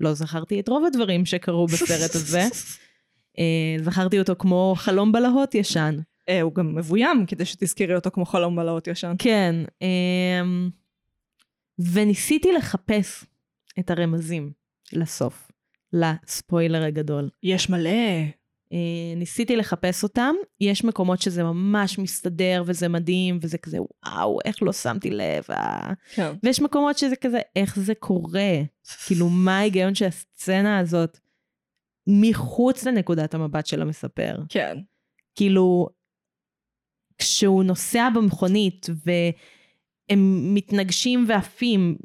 [0.00, 2.42] לא זכרתי את רוב הדברים שקרו בסרט הזה.
[2.48, 5.96] uh, זכרתי אותו כמו חלום בלהות ישן.
[6.42, 9.14] הוא גם מבוים כדי שתזכירי אותו כמו חלום בלהות ישן.
[9.18, 9.54] כן.
[9.82, 10.72] Uh,
[11.92, 13.24] וניסיתי לחפש
[13.78, 14.52] את הרמזים
[14.92, 15.50] לסוף,
[15.92, 17.30] לספוילר הגדול.
[17.42, 17.90] יש מלא.
[18.72, 18.74] Uh,
[19.16, 24.72] ניסיתי לחפש אותם, יש מקומות שזה ממש מסתדר וזה מדהים וזה כזה וואו איך לא
[24.72, 25.92] שמתי לב, אה.
[26.14, 26.32] כן.
[26.42, 28.52] ויש מקומות שזה כזה איך זה קורה,
[29.06, 31.18] כאילו מה ההיגיון של הסצנה הזאת
[32.06, 34.36] מחוץ לנקודת המבט של המספר.
[34.48, 34.78] כן.
[35.34, 35.88] כאילו
[37.18, 41.96] כשהוא נוסע במכונית והם מתנגשים ועפים,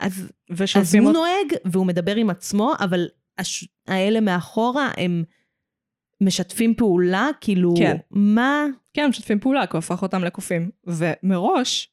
[0.00, 0.32] אז,
[0.76, 1.14] אז הוא אות...
[1.14, 3.08] נוהג והוא מדבר עם עצמו, אבל
[3.38, 3.68] הש...
[3.86, 5.24] האלה מאחורה הם...
[6.20, 7.28] משתפים פעולה?
[7.40, 7.96] כאילו, כן.
[8.10, 8.66] מה?
[8.94, 10.70] כן, משתפים פעולה, כי הוא הפך אותם לקופים.
[10.86, 11.88] ומראש,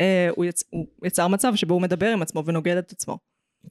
[0.00, 0.64] אה, הוא, יצ...
[0.70, 3.18] הוא יצר מצב שבו הוא מדבר עם עצמו ונוגד את עצמו.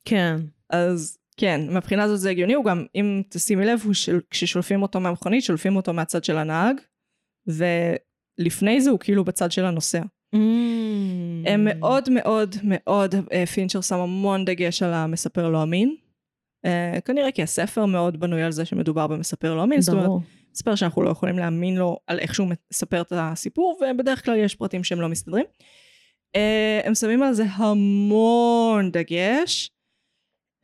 [0.05, 0.35] כן.
[0.69, 4.19] אז כן, מהבחינה הזאת זה הגיוני, הוא גם, אם תשימי לב, הוא של...
[4.29, 6.75] כששולפים אותו מהמכונית, שולפים אותו מהצד של הנהג,
[7.47, 10.01] ולפני זה הוא כאילו בצד של הנוסע.
[10.35, 10.37] Mm.
[11.45, 15.95] הם מאוד מאוד מאוד, אה, פינצ'ר שם המון דגש על המספר לא אמין.
[16.67, 19.81] Uh, כנראה כי הספר מאוד בנוי על זה שמדובר במספר לא אמין.
[19.81, 20.09] זאת אומרת,
[20.55, 24.55] מספר שאנחנו לא יכולים להאמין לו על איך שהוא מספר את הסיפור, ובדרך כלל יש
[24.55, 25.45] פרטים שהם לא מסתדרים.
[26.37, 26.39] Uh,
[26.83, 29.71] הם שמים על זה המון דגש.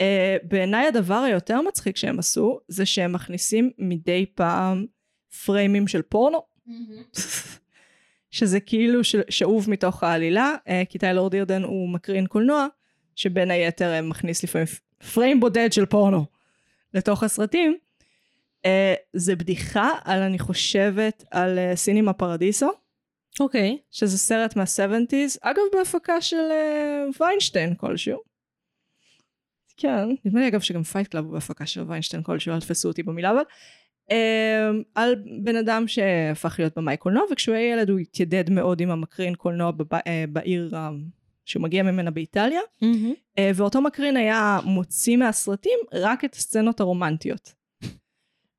[0.02, 4.86] Uh, בעיניי הדבר היותר מצחיק שהם עשו, זה שהם מכניסים מדי פעם
[5.46, 6.42] פריימים של פורנו.
[8.32, 9.00] שזה כאילו
[9.30, 12.68] שאוב מתוך העלילה, uh, כי טיילור דירדן הוא מקרין קולנוע,
[13.16, 14.68] שבין היתר מכניס לפעמים
[15.14, 16.26] פריים בודד של פורנו
[16.94, 17.78] לתוך הסרטים.
[18.68, 18.68] Uh,
[19.14, 22.72] זה בדיחה על, אני חושבת, על uh, Cinema Paradiso.
[23.40, 23.78] אוקיי.
[23.80, 23.84] Okay.
[23.92, 28.20] שזה סרט מה-70's, אגב בהפקה של uh, ויינשטיין כלשהו.
[29.78, 33.04] כן, נדמה לי אגב שגם Fight Club הוא בהפקה של ויינשטיין כלשהו, אל תתפסו אותי
[33.04, 33.42] במילה אבל.
[34.10, 34.14] Uh,
[34.96, 39.36] על בן אדם שהפך להיות במאי קולנוע, וכשהוא היה ילד הוא התיידד מאוד עם המקרין
[39.36, 40.00] קולנוע בב, uh,
[40.30, 40.70] בעיר
[41.46, 43.40] שהוא מגיע ממנה באיטליה, mm-hmm.
[43.56, 47.54] ואותו מקרין היה מוציא מהסרטים רק את הסצנות הרומנטיות.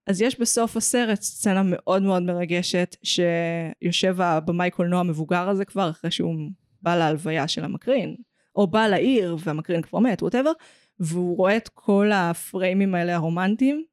[0.07, 6.11] אז יש בסוף הסרט סצנה מאוד מאוד מרגשת, שיושב הבמאי קולנוע המבוגר הזה כבר, אחרי
[6.11, 6.35] שהוא
[6.83, 8.17] בא להלוויה של המקרין,
[8.57, 10.53] או בא לעיר והמקרין כבר מת, ווטאבר,
[11.01, 13.85] והוא רואה את כל הפריימים האלה הרומנטיים,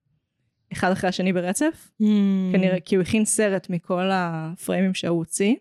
[0.74, 2.06] אחד אחרי השני ברצף, mm.
[2.52, 5.56] כנראה כי הוא הכין סרט מכל הפריימים שהוא הוציא.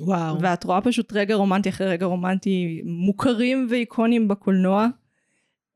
[0.00, 0.40] וואו.
[0.40, 4.86] ואת רואה פשוט רגע רומנטי אחרי רגע רומנטי מוכרים ואיקונים בקולנוע,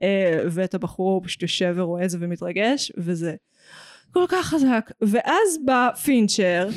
[0.03, 3.35] אה, ואת הבחור פשוט יושב ורואה את זה ומתרגש, וזה
[4.13, 4.91] כל כך חזק.
[5.01, 6.69] ואז בא פינצ'ר,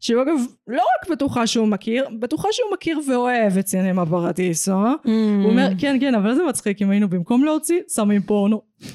[0.00, 4.72] שהוא אגב לא רק בטוחה שהוא מכיר, בטוחה שהוא מכיר ואוהב את סינמה פרדיסו.
[4.72, 5.08] Mm.
[5.42, 8.62] הוא אומר, כן, כן, אבל זה מצחיק אם היינו במקום להוציא, שמים פורנו.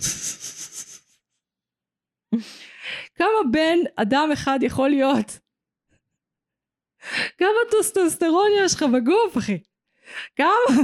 [3.17, 5.39] כמה בן אדם אחד יכול להיות?
[7.37, 9.57] כמה טוסטוסטרון יש לך בגוף, אחי?
[10.35, 10.83] כמה?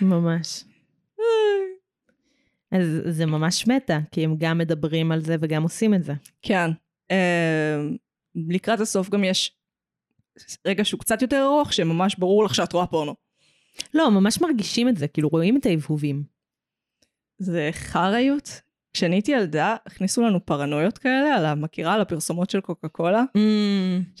[0.00, 0.64] ממש.
[2.72, 6.12] אז זה ממש meta, כי הם גם מדברים על זה וגם עושים את זה.
[6.42, 6.70] כן.
[7.10, 7.76] אה,
[8.34, 9.56] לקראת הסוף גם יש
[10.66, 13.14] רגע שהוא קצת יותר ארוך, שממש ברור לך שאת רואה פורנו.
[13.94, 16.22] לא, ממש מרגישים את זה, כאילו רואים את ההבהובים.
[17.38, 18.60] זה חריות.
[18.96, 23.38] כשאני הייתי ילדה, הכניסו לנו פרנויות כאלה על המכירה, על הפרסומות של קוקה קולה, Mm.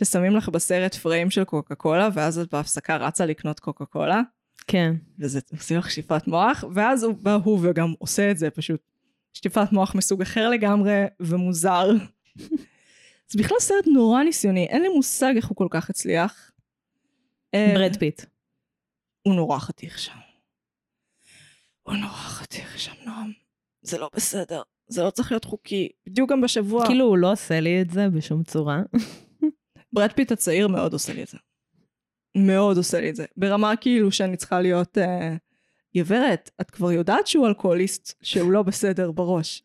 [0.04, 4.20] ששמים לך בסרט פריים של קוקה קולה, ואז את בהפסקה רצה לקנות קוקה קולה,
[4.66, 4.94] כן.
[5.18, 8.80] וזה עושה לך שטיפת מוח, ואז הוא בא הוא וגם עושה את זה פשוט.
[9.32, 11.90] שטיפת מוח מסוג אחר לגמרי, ומוזר.
[13.30, 16.50] זה בכלל סרט נורא ניסיוני, אין לי מושג איך הוא כל כך הצליח.
[17.54, 18.22] אה, ברד פיט.
[19.22, 20.18] הוא נורא חתיך שם.
[21.82, 23.45] הוא נורא חתיך שם, נועם.
[23.86, 24.62] זה לא בסדר.
[24.88, 25.88] זה לא צריך להיות חוקי.
[26.06, 26.86] בדיוק גם בשבוע...
[26.86, 28.82] כאילו הוא לא עושה לי את זה בשום צורה.
[29.92, 31.38] ברד פיט הצעיר מאוד עושה לי את זה.
[32.36, 33.24] מאוד עושה לי את זה.
[33.36, 34.98] ברמה כאילו שאני צריכה להיות...
[34.98, 35.36] אה,
[35.96, 39.62] גברת, את כבר יודעת שהוא אלכוהוליסט, שהוא לא בסדר בראש.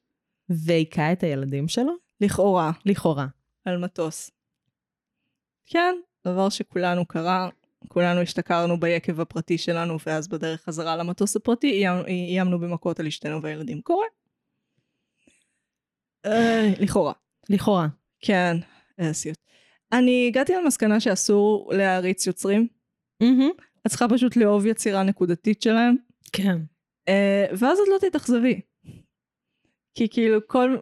[0.49, 1.93] והיכה את הילדים שלו?
[2.21, 2.71] לכאורה.
[2.85, 3.27] לכאורה.
[3.65, 4.31] על מטוס.
[5.65, 5.95] כן,
[6.27, 7.49] דבר שכולנו קרה,
[7.87, 13.81] כולנו השתכרנו ביקב הפרטי שלנו, ואז בדרך חזרה למטוס הפרטי איימנו במכות על אשתנו והילדים.
[13.81, 14.05] קורה.
[16.25, 17.13] אה, לכאורה.
[17.49, 17.87] לכאורה.
[18.19, 18.57] כן,
[19.11, 19.37] סיוט.
[19.91, 22.67] אני הגעתי למסקנה שאסור להעריץ יוצרים.
[23.87, 25.95] את צריכה פשוט לאהוב יצירה נקודתית שלהם,
[26.33, 26.57] כן.
[27.07, 28.61] אה, ואז את לא תתאכזבי.
[29.95, 30.77] כי כאילו כל...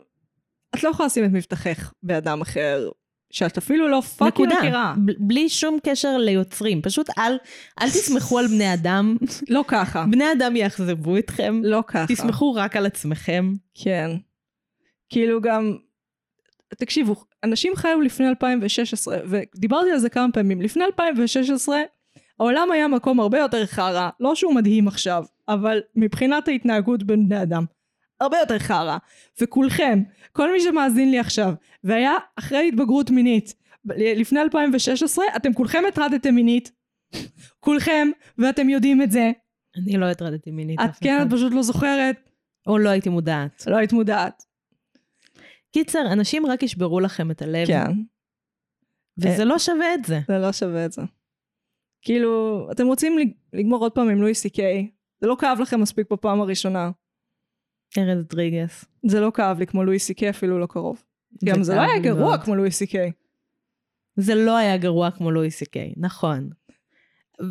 [0.76, 2.90] את לא יכולה לשים את מבטחך באדם אחר,
[3.32, 4.62] שאת אפילו לא פאקינג נקודה.
[4.62, 4.94] מכירה.
[5.06, 6.82] ב- בלי שום קשר ליוצרים.
[6.82, 7.38] פשוט אל,
[7.82, 9.18] אל תסמכו על בני אדם.
[9.50, 10.06] לא ככה.
[10.12, 11.62] בני אדם יאכזבו אתכם.
[11.64, 12.06] לא ככה.
[12.08, 13.54] תסמכו רק על עצמכם.
[13.74, 14.12] כן.
[15.10, 15.76] כאילו גם...
[16.78, 20.62] תקשיבו, אנשים חיו לפני 2016, ודיברתי על זה כמה פעמים.
[20.62, 21.78] לפני 2016,
[22.40, 27.42] העולם היה מקום הרבה יותר חרא, לא שהוא מדהים עכשיו, אבל מבחינת ההתנהגות בין בני
[27.42, 27.66] אדם,
[28.22, 28.98] הרבה יותר חרא.
[29.42, 30.00] וכולכם,
[30.32, 31.54] כל מי שמאזין לי עכשיו,
[31.84, 33.54] והיה אחרי התבגרות מינית,
[33.86, 36.72] לפני 2016, אתם כולכם הטרדתם מינית.
[37.60, 38.08] כולכם,
[38.38, 39.32] ואתם יודעים את זה.
[39.78, 41.22] אני לא הטרדתי מינית את כן.
[41.28, 42.30] את פשוט לא זוכרת.
[42.68, 43.64] או לא הייתי מודעת.
[43.68, 44.44] לא היית מודעת.
[45.74, 47.68] קיצר, אנשים רק ישברו לכם את הלב.
[47.68, 47.92] כן.
[49.18, 50.20] וזה לא שווה את זה.
[50.28, 51.02] זה לא שווה את זה.
[52.02, 54.90] כאילו, אתם רוצים לג- לגמור עוד פעם עם לואי סי קיי,
[55.22, 56.92] זה לא כאב לכם מספיק בפעם הראשונה.
[57.98, 58.86] ארז דריגס.
[59.06, 61.04] זה לא כאב לי כמו לואי סי קיי, אפילו לא קרוב.
[61.46, 62.44] גם זה לא היה גרוע מאוד.
[62.44, 63.12] כמו לואי סי קיי.
[64.16, 66.50] זה לא היה גרוע כמו לואי סי קיי, נכון.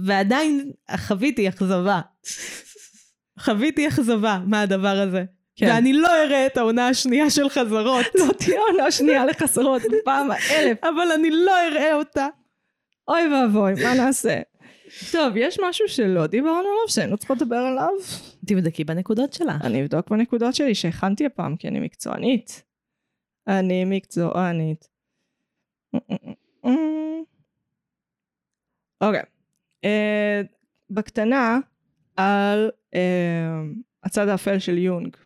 [0.04, 2.00] ועדיין חוויתי אכזבה.
[3.38, 5.24] חוויתי אכזבה מהדבר הזה.
[5.56, 5.66] כן.
[5.66, 8.06] ואני לא אראה את העונה השנייה של חזרות.
[8.14, 10.78] לא תהיה עונה שנייה לחסרות בפעם האלף.
[10.82, 12.26] אבל אני לא אראה אותה.
[13.08, 14.40] אוי ואבוי, מה נעשה?
[15.12, 17.90] טוב, יש משהו שלא דיברנו עליו, שהיינו צריכות לדבר עליו?
[18.46, 19.64] תבדקי בנקודות שלך.
[19.64, 22.62] אני אבדוק בנקודות שלי שהכנתי הפעם, כי אני מקצוענית.
[23.46, 24.88] אני מקצוענית.
[29.00, 29.22] אוקיי.
[29.84, 30.42] אה,
[30.90, 31.58] בקטנה,
[32.16, 33.60] על אה,
[34.04, 35.16] הצד האפל של יונג.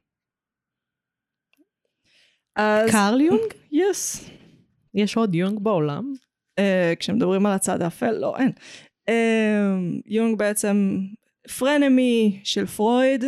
[2.57, 2.91] אז...
[2.91, 3.53] קרל יונג?
[3.73, 4.31] יס.
[4.95, 6.13] יש עוד יונג בעולם?
[6.59, 8.53] אה, כשמדברים על הצד האפל, לא, אין.
[10.07, 10.99] יונג בעצם
[11.59, 13.25] פרנמי של פרויד,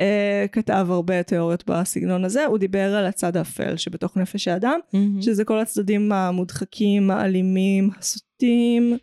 [0.00, 4.78] אה, כתב הרבה תיאוריות בסגנון הזה, הוא דיבר על הצד האפל שבתוך נפש האדם,
[5.20, 8.96] שזה כל הצדדים המודחקים, האלימים, הסוטים,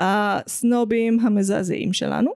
[0.00, 2.30] הסנובים, המזעזעים שלנו,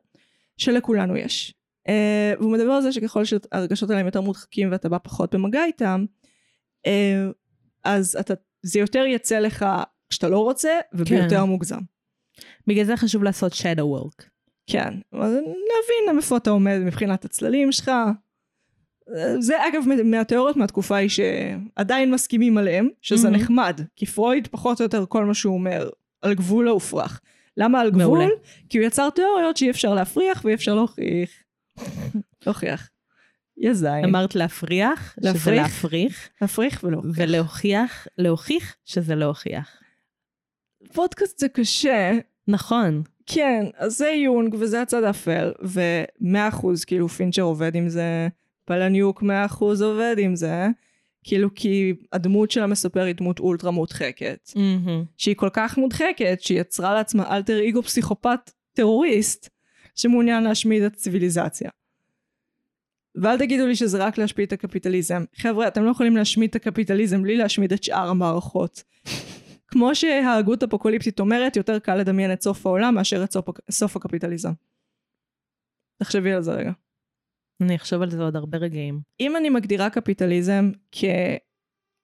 [0.56, 1.54] שלכולנו יש.
[1.88, 5.64] אה, והוא מדבר על זה שככל שהרגשות האלה הם יותר מודחקים ואתה בא פחות במגע
[5.64, 6.04] איתם,
[6.86, 7.30] אה,
[7.84, 9.66] אז אתה, זה יותר יצא לך
[10.10, 11.42] כשאתה לא רוצה, וביותר כן.
[11.42, 11.80] מוגזם.
[12.66, 14.24] בגלל זה חשוב לעשות shadow work.
[14.66, 17.90] כן, להבין איפה אתה עומד מבחינת הצללים שלך.
[19.38, 23.42] זה אגב מהתיאוריות מהתקופה היא שעדיין מסכימים עליהם, שזה מהמם.
[23.42, 25.90] נחמד, כי פרויד פחות או יותר כל מה שהוא אומר
[26.22, 27.20] על גבול ההופרך.
[27.56, 28.02] למה על גבול?
[28.02, 28.26] מעולה.
[28.68, 31.30] כי הוא יצר תיאוריות שאי אפשר להפריח ואי אפשר להוכיח.
[32.46, 32.90] להוכיח.
[33.56, 34.04] יא זין.
[34.04, 35.62] אמרת להפריח, שזה להפריך?
[35.62, 37.00] להפריך, להפריך ולא.
[37.14, 39.76] ולהוכיח, להוכיח שזה להוכיח.
[40.92, 42.12] פודקאסט זה קשה.
[42.50, 43.02] נכון.
[43.26, 48.28] כן, אז זה יונג וזה הצד האפל, ומאה אחוז כאילו פינצ'ר עובד עם זה,
[48.64, 50.68] פלניוק מאה אחוז עובד עם זה,
[51.24, 55.04] כאילו כי הדמות של המספר היא דמות אולטרה מודחקת, מהמם.
[55.16, 59.48] שהיא כל כך מודחקת שהיא יצרה לעצמה אלטר אגו פסיכופת טרוריסט,
[59.94, 61.70] שמעוניין להשמיד את הציוויליזציה.
[63.14, 65.24] ואל תגידו לי שזה רק להשמיד את הקפיטליזם.
[65.36, 68.82] חבר'ה, אתם לא יכולים להשמיד את הקפיטליזם בלי להשמיד את שאר המערכות.
[69.70, 74.52] כמו שההגות אפוקוליפטית אומרת, יותר קל לדמיין את סוף העולם מאשר את סוף, סוף הקפיטליזם.
[76.02, 76.72] תחשבי על זה רגע.
[77.62, 79.00] אני אחשוב על זה עוד הרבה רגעים.
[79.20, 80.70] אם אני מגדירה קפיטליזם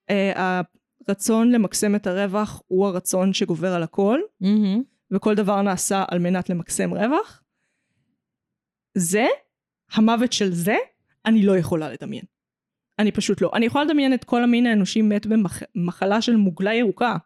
[0.08, 4.82] כהרצון למקסם את הרווח הוא הרצון שגובר על הכל, מהמם.
[5.10, 7.42] וכל דבר נעשה על מנת למקסם רווח,
[8.94, 9.26] זה,
[9.92, 10.76] המוות של זה,
[11.26, 12.24] אני לא יכולה לדמיין.
[12.98, 13.50] אני פשוט לא.
[13.54, 17.16] אני יכולה לדמיין את כל המין האנושי מת במחלה של מוגלה ירוקה,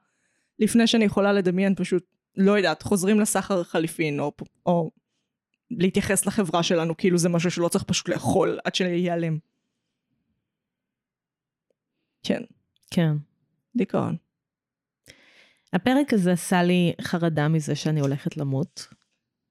[0.60, 2.04] לפני שאני יכולה לדמיין פשוט,
[2.36, 4.32] לא יודעת, חוזרים לסחר חליפין, או,
[4.66, 4.90] או
[5.70, 9.38] להתייחס לחברה שלנו כאילו זה משהו שלא צריך פשוט לאכול עד שייעלם.
[12.22, 12.42] כן,
[12.90, 13.12] כן.
[13.76, 14.16] דיכאון.
[15.72, 18.86] הפרק הזה עשה לי חרדה מזה שאני הולכת למות.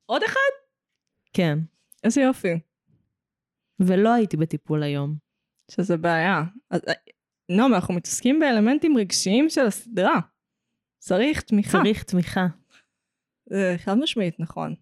[0.05, 0.51] עוד אחד?
[1.33, 1.59] כן.
[2.03, 2.59] איזה יופי.
[3.79, 5.15] ולא הייתי בטיפול היום.
[5.71, 6.43] שזה בעיה.
[6.69, 6.93] אז, אה,
[7.49, 10.19] נועם, אנחנו מתעסקים באלמנטים רגשיים של הסדרה.
[10.99, 11.71] צריך תמיכה.
[11.71, 12.47] צריך תמיכה.
[13.45, 14.75] זה חד משמעית נכון.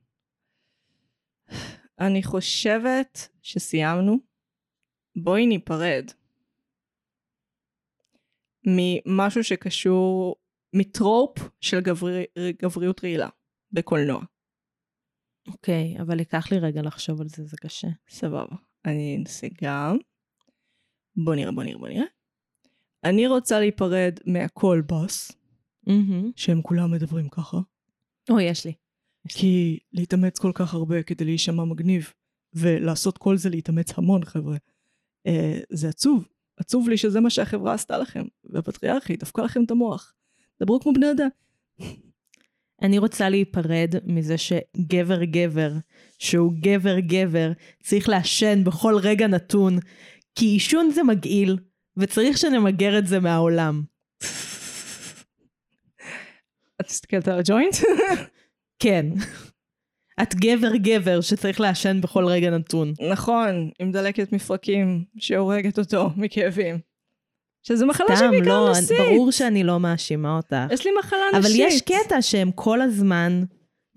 [2.00, 4.18] אני חושבת שסיימנו.
[5.16, 6.12] בואי ניפרד
[8.68, 10.36] ממשהו שקשור,
[10.74, 12.26] מטרופ של גברי,
[12.62, 13.30] גבריות רעילה
[13.72, 14.24] בקולנוע.
[15.48, 17.88] אוקיי, אבל ייקח לי רגע לחשוב על זה, זה קשה.
[18.10, 18.56] סבבה.
[18.86, 19.98] אני אנסה גם.
[21.16, 22.06] בוא נראה, בוא נראה, בוא נראה.
[23.04, 25.32] אני רוצה להיפרד מהכל בוס,
[25.88, 26.32] מהמם.
[26.36, 27.58] שהם כולם מדברים ככה.
[28.30, 28.74] או, יש לי.
[29.28, 32.14] כי להתאמץ כל כך הרבה כדי להישמע מגניב,
[32.54, 34.58] ולעשות כל זה להתאמץ המון, חבר'ה,
[35.28, 36.28] אה, זה עצוב.
[36.58, 40.14] עצוב לי שזה מה שהחברה עשתה לכם, והפטריארכית דפקה לכם את המוח.
[40.62, 41.28] דברו כמו בני אדם.
[42.82, 45.74] אני רוצה להיפרד מזה שגבר גבר,
[46.20, 47.52] שהוא גבר גבר,
[47.84, 49.80] צריך לעשן בכל רגע נתון,
[50.36, 51.58] כי עישון זה מגעיל,
[51.98, 53.84] וצריך שנמגר את זה מהעולם.
[56.88, 57.76] את מסתכלת על הג'וינט?
[58.84, 59.06] כן.
[60.22, 62.94] את גבר גבר שצריך לעשן בכל רגע נתון.
[63.12, 66.80] נכון, עם דלקת מפרקים שהורגת אותו מכאבים.
[67.64, 69.00] שזה מחלה סתם, שבעיקר לא, נושאית.
[69.00, 70.56] ברור שאני לא מאשימה אותך.
[70.72, 71.60] יש לי מחלה אבל נשית.
[71.60, 73.44] יש קטע שהם כל הזמן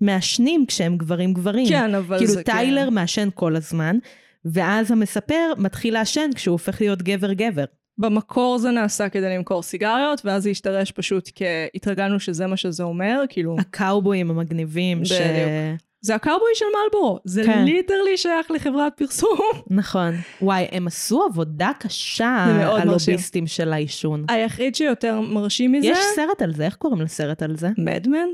[0.01, 1.67] מעשנים כשהם גברים גברים.
[1.69, 2.93] כן, אבל כאילו זה טיילר כן.
[2.93, 3.97] מעשן כל הזמן,
[4.45, 7.65] ואז המספר מתחיל לעשן כשהוא הופך להיות גבר גבר.
[7.97, 12.83] במקור זה נעשה כדי למכור סיגריות, ואז זה השתרש פשוט כי התרגלנו שזה מה שזה
[12.83, 15.11] אומר, כאילו, הקאובויים המגניבים ש...
[15.11, 15.81] בדיוק.
[16.03, 17.65] זה הקאובוי של מלבורו, זה כן.
[17.65, 19.39] literally שייך לחברת פרסום.
[19.69, 20.13] נכון.
[20.41, 22.45] וואי, הם עשו עבודה קשה.
[22.81, 24.25] הלוביסטים של העישון.
[24.29, 27.69] היחיד שיותר מרשים מזה, יש סרט על זה, איך קוראים לסרט על זה?
[27.77, 28.27] Mad Men?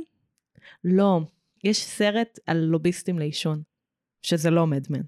[0.84, 1.20] לא.
[1.64, 3.62] יש סרט על לוביסטים לעישון,
[4.22, 5.02] שזה לא Mad Men.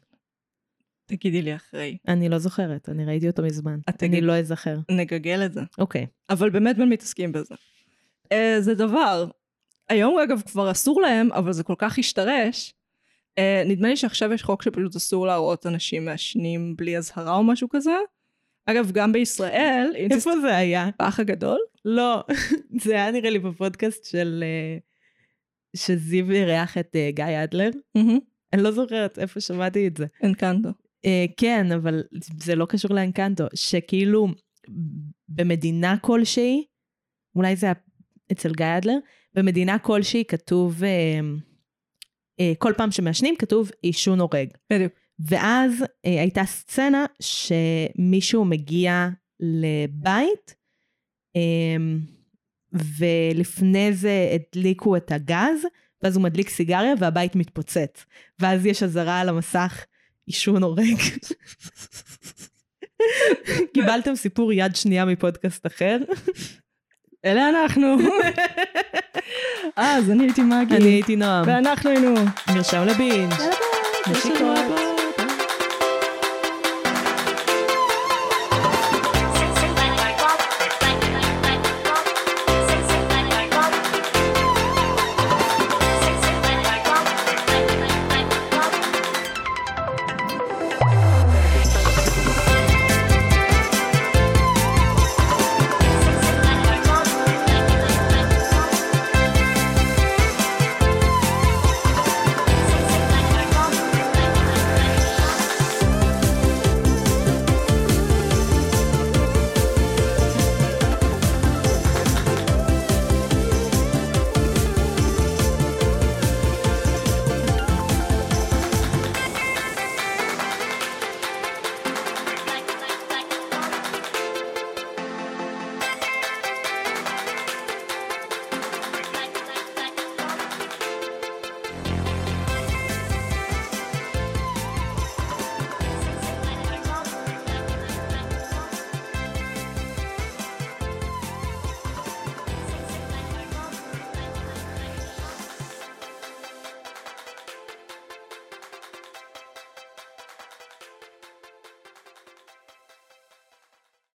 [1.09, 3.79] תגידי לי אחרי, אני לא זוכרת, אני ראיתי אותו מזמן.
[3.87, 4.77] אני תגיד- לא אזכר.
[4.91, 5.61] נגגל את זה.
[5.77, 6.05] אוקיי.
[6.29, 7.55] אבל במדמן מתעסקים בזה.
[8.31, 9.27] אה, זה דבר,
[9.89, 12.73] היום אגב כבר אסור להם, אבל זה כל כך השתרש.
[13.37, 17.69] אה, נדמה לי שעכשיו יש חוק שפשוט אסור להראות אנשים מעשנים בלי אזהרה או משהו
[17.69, 17.95] כזה.
[18.65, 20.89] אגב, גם בישראל, איפה זה היה?
[20.99, 22.23] באח הגדול, לא,
[22.83, 24.43] זה היה נראה לי בפודקאסט של...
[24.47, 24.77] אה,
[25.75, 27.69] שזיו אירח את אה, גיא אדלר.
[28.53, 30.05] אני לא זוכרת איפה שמעתי את זה.
[30.23, 30.69] אנקנדו.
[30.69, 30.73] אה,
[31.37, 32.03] כן, אבל
[32.43, 34.27] זה לא קשור לאנקנטו, שכאילו
[35.29, 36.65] במדינה כלשהי,
[37.35, 37.67] אולי זה
[38.31, 38.97] אצל גיא אדלר,
[39.33, 41.19] במדינה כלשהי כתוב, אה,
[42.39, 44.49] אה, כל פעם שמעשנים כתוב עישון הורג.
[44.73, 44.93] בדיוק.
[45.19, 49.07] ואז אה, הייתה סצנה שמישהו מגיע
[49.39, 50.55] לבית,
[51.35, 51.77] אה,
[52.73, 55.65] ולפני זה הדליקו את הגז,
[56.03, 58.05] ואז הוא מדליק סיגריה והבית מתפוצץ.
[58.39, 59.85] ואז יש אזהרה על המסך,
[60.29, 61.01] עישון הורג.
[63.73, 65.97] קיבלתם סיפור יד שנייה מפודקאסט אחר?
[67.25, 67.87] אלה אנחנו.
[69.77, 70.75] אה, אז אני הייתי מגי.
[70.75, 71.47] אני הייתי נועם.
[71.47, 72.13] ואנחנו היינו.
[72.55, 73.31] נרשם לבינג'.
[73.31, 73.53] יאללה
[74.07, 74.11] ביי.
[74.11, 74.78] נשיקות.